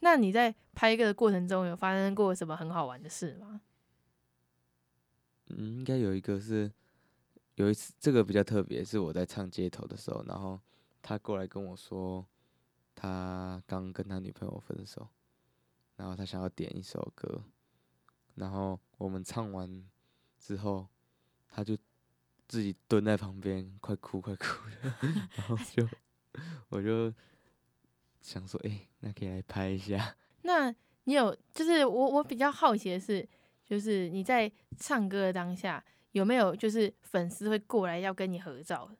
[0.00, 3.60] 那你在拍一个的过程中有发生过什么很好玩的事吗？
[5.48, 6.70] 嗯，应该有一个是
[7.56, 10.58] 有一次，这个比较特别，是我在唱街头的时候，然后
[11.02, 12.26] 他过来跟我说，
[13.00, 15.08] 他刚跟他女朋友分手，
[15.96, 17.42] 然后他想要点一首歌，
[18.34, 19.84] 然后我们唱完
[20.38, 20.88] 之后，
[21.48, 21.76] 他就。
[22.50, 24.44] 自己蹲在旁边，快哭快哭
[24.82, 24.92] 的，
[25.38, 25.88] 然后就
[26.68, 27.14] 我就
[28.20, 30.16] 想说，哎、欸，那可以来拍一下。
[30.42, 30.74] 那
[31.04, 33.24] 你有就是我我比较好奇的是，
[33.64, 38.90] 就是你在唱歌的当下有没有就是粉丝会过来要跟你合照？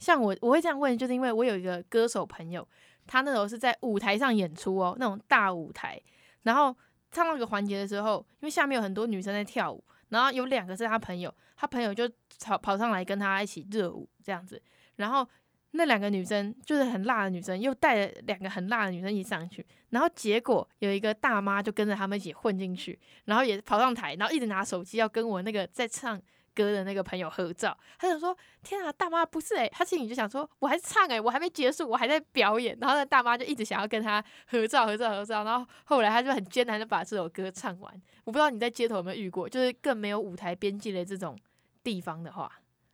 [0.00, 2.66] 像我我会这样问，就是因为我有一个歌手朋友，
[3.10, 6.00] 他那时候是在舞台上演出哦，那种大舞台，
[6.44, 6.72] 然后
[7.10, 9.82] 唱到一个环节的时候，因为下面有很多女生在跳舞。
[10.10, 12.08] 然后有两个是他朋友，他朋友就
[12.44, 14.60] 跑跑上来跟他一起热舞这样子，
[14.96, 15.24] 然后
[15.70, 26.20] 那两个女生就是很辣的女生，又带了两个很辣的女生一起上去，然后结果有一个大妈就跟着他们一起混进去，然后也跑上台，然后一直拿手机要跟我那个在唱
[26.54, 35.44] 歌的那个朋友合照，他想说：“天啊，大妈不是诶、欸，他心里就想说：“我还是唱诶、欸，我还没结束，我还在表演。”然后那大妈就一直想要跟他合照、合照、合照。
[35.44, 38.02] 然后后来他就很艰难的把这首歌唱完。
[38.24, 41.38] 我不知道你在街头有没有遇过，就是更没有舞台边际的这种
[41.82, 42.50] 地方的话。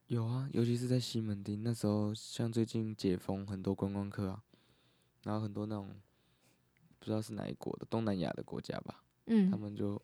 [0.06, 4.42] 有啊，尤其是在西门町那时候，像最近解封，很多观光客啊，
[5.24, 5.90] 然后很多那种
[6.98, 10.00] 不知道是哪一国的东南亚的国家吧，嗯，他们就。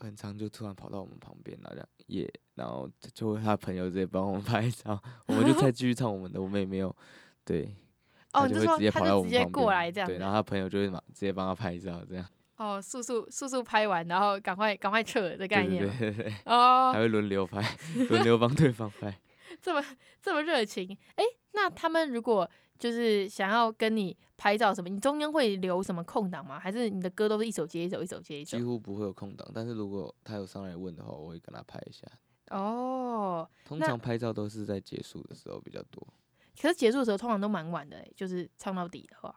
[0.00, 6.94] 很常就突然跑到我们旁边，然后这样也，然后就会他朋友直接帮我们拍照，我们就再继续唱我们的，我们也没有，
[7.44, 7.74] 对，
[8.32, 12.26] 哦，就会直接跑到我们旁边，直接过来这样，对，然后他朋友就会马直接帮他拍照这样。
[12.56, 17.62] 哦，速速速速拍完，然后赶快赶快撤的概念，对对对，对，哦，还会轮流拍，
[18.08, 19.20] 轮流帮对方拍，
[19.62, 19.84] 这么
[20.22, 22.48] 这么热情，哎，那他们如果。
[22.78, 26.58] 就是想要跟你拍照什么，你中间会留什么空档吗？
[26.58, 28.56] 还是你的歌都是一首接一首，一首接一首？
[28.56, 32.06] 几乎不会有空档，但是如果他有上来问的话，我会跟他拍一下。
[32.50, 36.06] 哦，通常拍照都是在结束的时候比较多。
[36.60, 39.34] 可是结束的时候通常都蛮晚的，就是唱到底的话。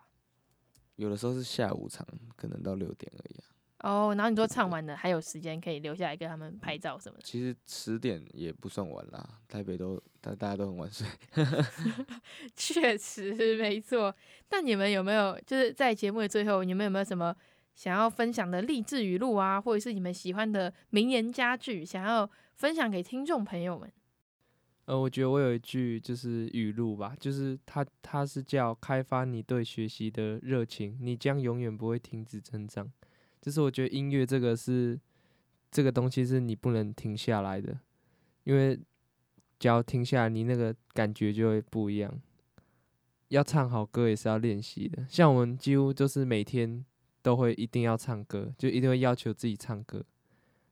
[0.95, 3.45] 有的时候是下午场，可能到六点而已啊。
[3.83, 7.23] 哦、oh，然后你说唱完了，还有时间可以留下来跟他们拍照什么的。
[7.23, 11.07] 其实十点也不算晚啦，台北都大大家都很晚睡。
[12.55, 14.15] 确实没错。
[14.47, 17.35] 但你们有没有就是在节目的最后，你们有没有什么
[17.73, 23.91] 想要分享的励志语录啊，或者是你们喜欢的名言佳句，想要分享给听众朋友们？
[24.85, 32.91] 呃，我觉得我有一句就是语录吧，就是它它是叫开发你对学习的热情，你将永远不会停止成长。
[33.41, 34.99] 就是我觉得音乐这个是
[35.71, 37.79] 这个东西是你不能停下来的，
[38.43, 38.79] 因为
[39.59, 42.21] 只要停下来，你那个感觉就会不一样。
[43.29, 46.85] 要唱好歌也是要练习的，像我们几乎就是每天
[47.21, 50.03] 都会一定要唱歌，就一定会要求自己唱歌，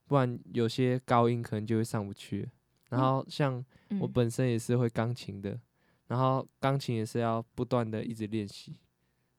[0.06, 2.50] 不然有些高音可能就会上不去。
[2.90, 3.64] 然后像
[4.00, 5.58] 我本身也是会钢琴的，
[6.08, 8.76] 然后钢琴也是要不断的一直练习，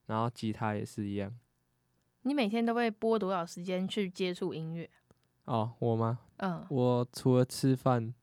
[0.08, 1.32] 然后吉他也是一样。
[2.24, 4.90] 你每天都会播多少时间去接触音乐？
[5.46, 6.20] 哦，我吗？
[6.38, 8.14] 嗯，我除了吃饭，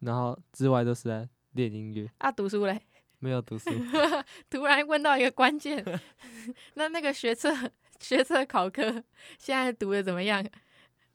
[0.00, 2.10] 然后之外都是在练音乐。
[2.18, 2.80] 啊，读书嘞？
[3.18, 3.70] 没有读书。
[4.50, 5.82] 突然问到一个关键，
[6.74, 7.50] 那那个学测
[8.00, 8.82] 学测考科
[9.38, 10.44] 现在读的怎么样？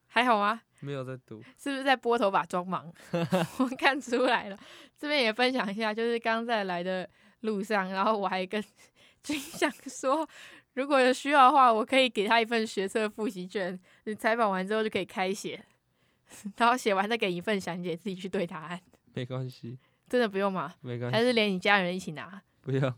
[0.08, 0.62] 还好吗？
[0.82, 2.92] 没有在读，是不是在拨头发装忙？
[3.60, 4.58] 我看出来了。
[4.98, 7.08] 这边也分享一下，就是刚在来的
[7.42, 8.64] 路上，然后我还跟
[9.22, 10.28] 军相说，
[10.80, 15.62] 如果有需要的话，我可以给他一份学测复习卷，你采访完之后就可以开写，
[16.56, 18.80] 然后写完再给一份详解，自己去对答案。
[19.14, 19.78] 没关系。
[20.08, 20.74] 真的不用吗？
[20.80, 22.42] 没关系，还是连你家人一起拿？
[22.62, 22.94] 不用，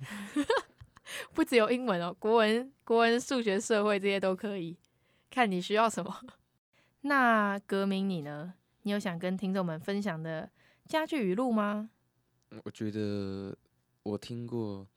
[1.33, 4.77] 不只有英文哦，国文、国文、数学、社会这些都可以，
[5.31, 6.21] 看你需要什么。
[7.01, 8.53] 那革命你呢？
[8.83, 10.49] 你有想跟听众们分享的
[10.85, 11.89] 家具语录吗？
[12.63, 13.57] 我觉得
[14.03, 14.87] 我听过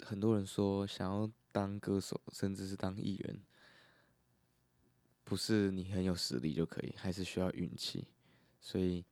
[0.00, 3.40] 很多人说，想要当歌手，甚至是当艺人，
[5.22, 8.08] 不是你很有实力就可以，还是需要运气，
[8.60, 9.04] 所以。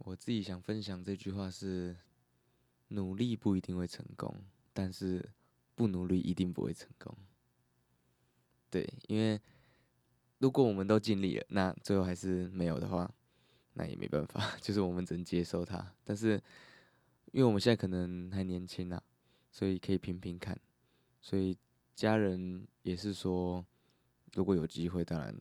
[0.00, 1.96] 我自己想分享这句话是：
[2.88, 5.26] 努力不一定会成功，但是
[5.74, 7.16] 不努力一定不会成功。
[8.68, 9.40] 对，因为
[10.36, 13.10] 如果我们都尽力了，那最后还是没有的话，
[13.72, 15.94] 那也没办法， 就是我们只能接受它。
[16.04, 16.32] 但是，
[17.32, 19.02] 因为我们现在可能还年轻啊，
[19.50, 20.60] 所以可以拼拼看。
[21.22, 21.56] 所以
[21.96, 23.66] 家人也是说，
[24.34, 25.34] 如果有机会，当然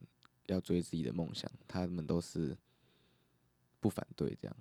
[0.47, 1.47] 要追自己的梦想。
[1.67, 2.57] 他们都是。
[3.81, 4.57] 不反对这样。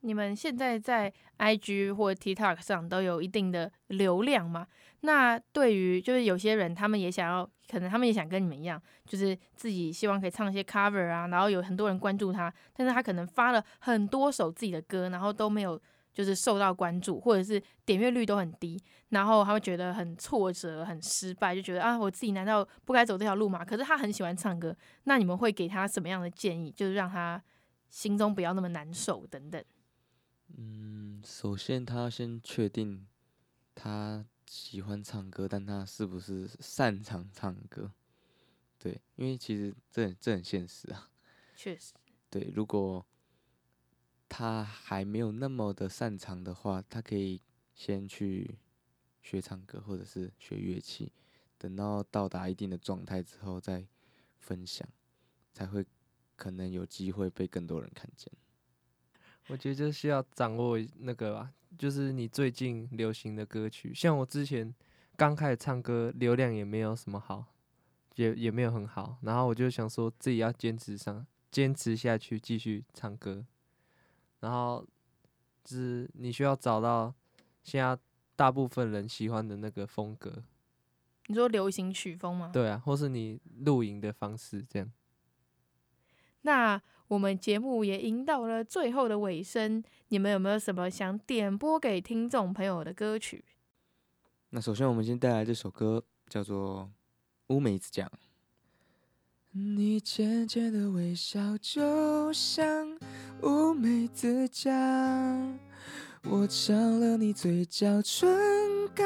[0.00, 4.66] 你们现在在 IG 或 TikTok 上都有一定的流量吗？
[5.00, 15.78] 那对于就是有些人，他们也想要，可能他们也想跟你们一样，就是自己希望可以唱一些 cover 啊，然后有很多人关注他，但是他可能发了很多首自己的歌，然后都没有
[16.16, 18.76] 就是受到关注，或者是点阅率都很低，
[19.10, 23.64] 然后他会觉得很挫折、很失败，就觉得啊，我自己难道不该走这条路吗？
[23.64, 26.72] 可是他很喜欢唱歌，那你们会给他什么样的建议？
[26.72, 27.40] 就是让他。
[27.88, 29.64] 心中不要那么难受，等等。
[30.56, 33.06] 嗯，首先他要先确定
[33.76, 37.90] 他喜欢唱歌，但他是不是擅长唱歌？
[38.76, 41.08] 对，因为其实这很这很现实啊。
[41.54, 41.94] 确实。
[42.28, 43.06] 对，如果
[44.28, 47.40] 他还没有那么的擅长的话，他可以
[47.74, 48.58] 先去
[49.22, 51.12] 学唱歌，或者是学乐器，
[51.58, 53.86] 等到到达一定的状态之后再
[54.38, 54.88] 分享，
[55.52, 55.84] 才会。
[56.38, 58.30] 可能有机会被更多人看见。
[59.46, 63.94] 我觉得就需要掌握那个吧，就是你最近流行的歌曲。
[63.94, 64.74] 像我之前
[65.16, 67.46] 刚开始唱歌，流量也没有什么好，
[68.16, 69.16] 也也没有很好。
[69.22, 73.46] 然后我就想说自己要坚持上，坚持下去，继续唱歌。
[74.40, 74.86] 然后
[75.64, 77.14] 就是你需要找到
[77.62, 77.98] 现在
[78.34, 80.42] 大部分人喜欢的那个风格。
[81.26, 82.50] 你说流行曲风吗？
[82.52, 84.92] 对啊，或是你露营的方式这样。
[86.42, 93.44] 那我们节目也迎到了最后的尾声，你们有没有什么想点播给听众朋友的歌曲？
[94.50, 96.92] 那首先，我们先带来这首歌，叫做
[97.54, 98.08] 《乌梅子酱》。
[99.50, 102.95] 你浅浅的微笑就像
[103.42, 105.58] 乌梅子酱，
[106.24, 108.28] 我尝了你嘴角唇
[108.94, 109.04] 膏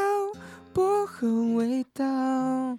[0.73, 2.79] 薄荷味道，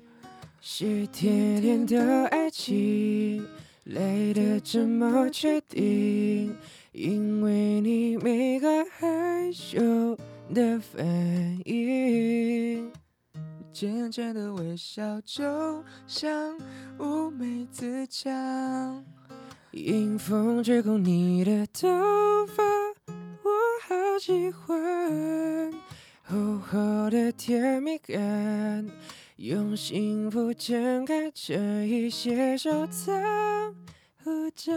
[0.59, 3.45] 是甜甜的爱情。
[3.83, 6.55] 来的这么确定，
[6.91, 10.15] 因为你每个害羞
[10.53, 11.03] 的反
[11.65, 12.91] 应，
[13.73, 16.55] 浅浅的微笑就像
[16.99, 19.03] 乌梅子酱，
[19.74, 21.88] 迎风吹过你的头
[22.45, 22.61] 发，
[23.07, 23.49] 我
[23.88, 25.72] 好喜欢，
[26.24, 28.86] 厚厚的甜蜜感。
[29.38, 33.15] 用幸福剪开这一些收藏，
[34.22, 34.69] 合照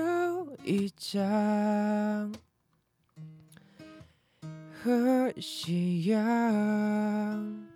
[0.63, 2.33] 一张，
[4.81, 7.74] 和夕阳。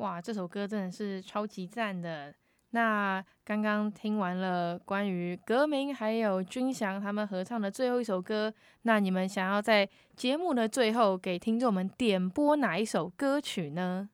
[0.00, 2.34] 哇，这首歌真的是超级赞的。
[2.70, 9.86] 那刚刚听完了关于革命还有军翔他们合唱的最后一首歌，那你们想要在
[10.16, 14.08] 节目的最后给听众们点播哪一首歌曲呢？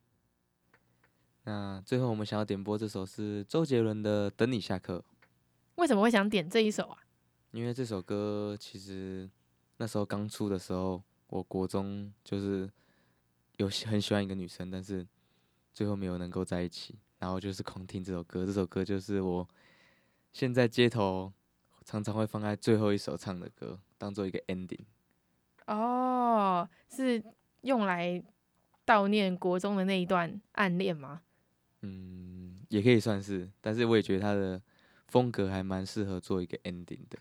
[1.44, 4.98] 那最后我们想要点播这首是周杰伦的《等你下课》。
[5.76, 6.98] 为什么会想点这一首啊？
[7.52, 9.30] 因为这首歌其实
[9.76, 12.68] 那时候刚出的时候，我国中就是
[13.58, 15.06] 有很喜欢一个女生，但是
[15.76, 18.46] 最后没有能够在一起，然后就是空听这首歌。
[18.46, 19.46] 这首歌就是我
[20.32, 21.30] 现在街头
[21.84, 24.86] 常常会放在最后一首唱的歌，当做一个 ending。
[25.66, 27.22] 哦，是
[27.60, 28.24] 用来
[28.86, 31.20] 悼念国中的那一段暗恋吗？
[31.82, 34.62] 嗯，也可以算是，但是我也觉得他的
[35.08, 37.18] 风格还蛮适合做一个 ending 的。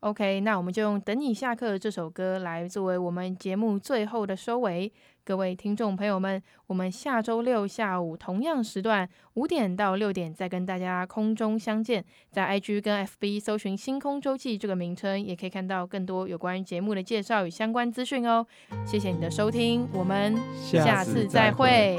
[0.00, 4.92] OK，那我们就用《等你下课》这首歌来作为我们节目最后的收尾。
[5.24, 12.04] 各位听众朋友们，我们下周六下午同样时段五点到六点再跟大家空中相见。
[12.30, 18.46] 在 IG 跟 FB 搜寻“星空周记”这个名称，也可以看到更多有关于节目的介绍与相关资讯哦。
[18.84, 21.98] 谢谢你的收听，我们下次再会。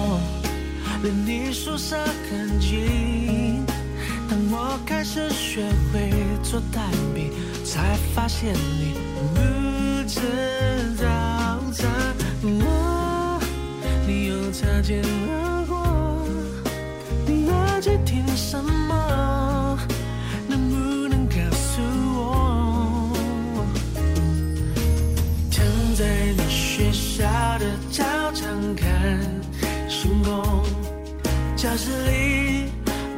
[1.03, 1.97] 离你宿舍
[2.29, 3.65] 很近，
[4.29, 6.11] 当我开始学会
[6.43, 6.83] 做蛋
[7.15, 7.31] 饼，
[7.65, 10.21] 才发现你不吃
[10.95, 11.03] 早
[11.71, 11.89] 餐。
[12.43, 13.39] 我，
[14.05, 16.27] 你又擦肩而过，
[17.25, 19.79] 你耳机听什么？
[20.47, 21.81] 能不能告诉
[22.13, 23.11] 我？
[25.49, 26.05] 躺在
[26.37, 27.23] 你学校
[27.57, 29.40] 的操场看。
[31.61, 32.71] 教室里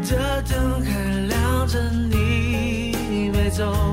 [0.10, 3.93] 的灯还亮着，你没走。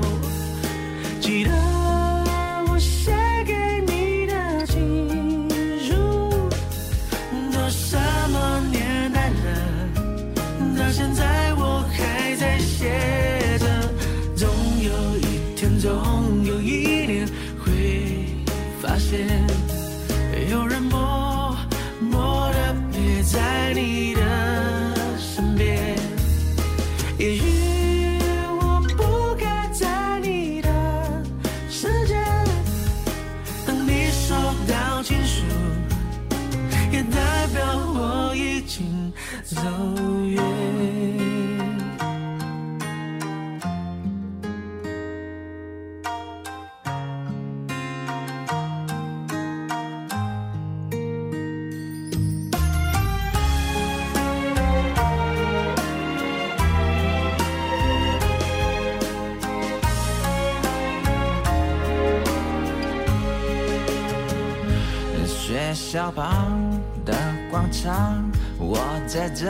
[67.81, 68.23] 场。
[68.59, 68.77] 我
[69.07, 69.47] 在这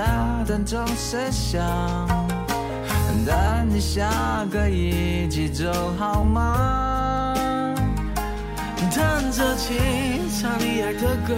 [0.47, 1.61] 等钟声响，
[3.25, 3.35] 等
[3.69, 4.09] 你下
[4.51, 7.35] 课一起走好吗？
[8.93, 9.77] 弹着琴，
[10.39, 11.35] 唱你爱的歌，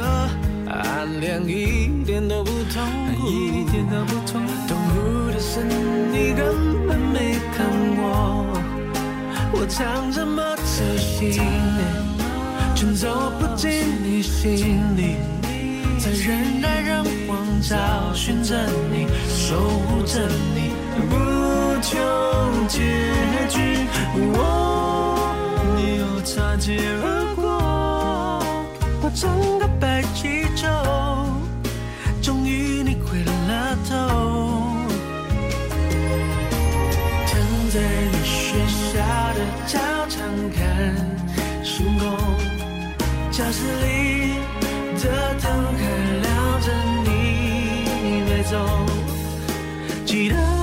[0.69, 2.83] 暗恋一点都不痛
[3.15, 4.51] 苦，一点都不痛苦。
[4.67, 7.65] 痛苦的是你根本没看
[7.97, 8.47] 我，
[9.51, 11.41] 我唱这么走心，
[12.75, 15.32] 却走不进你心里。
[16.03, 17.77] 在人来人往找
[18.13, 18.53] 寻着
[18.91, 20.19] 你，守护着
[20.53, 20.73] 你，
[21.09, 21.15] 不
[21.81, 21.97] 求
[22.67, 22.79] 结
[23.47, 23.87] 局。
[24.35, 25.33] 我，
[25.77, 27.47] 你又擦肩而过，
[29.01, 30.67] 我整个白气球，
[32.21, 33.95] 终于你回了头。
[37.27, 37.39] 躺
[37.71, 37.79] 在
[38.11, 38.59] 你学
[38.91, 38.99] 校
[39.35, 39.79] 的操
[40.09, 40.19] 场
[40.51, 40.59] 看
[41.63, 42.03] 星空，
[43.31, 44.35] 教室里
[45.03, 45.09] 的
[45.41, 45.81] 灯还
[46.21, 46.71] 亮着，
[47.03, 48.55] 你没走，
[50.05, 50.62] 记得。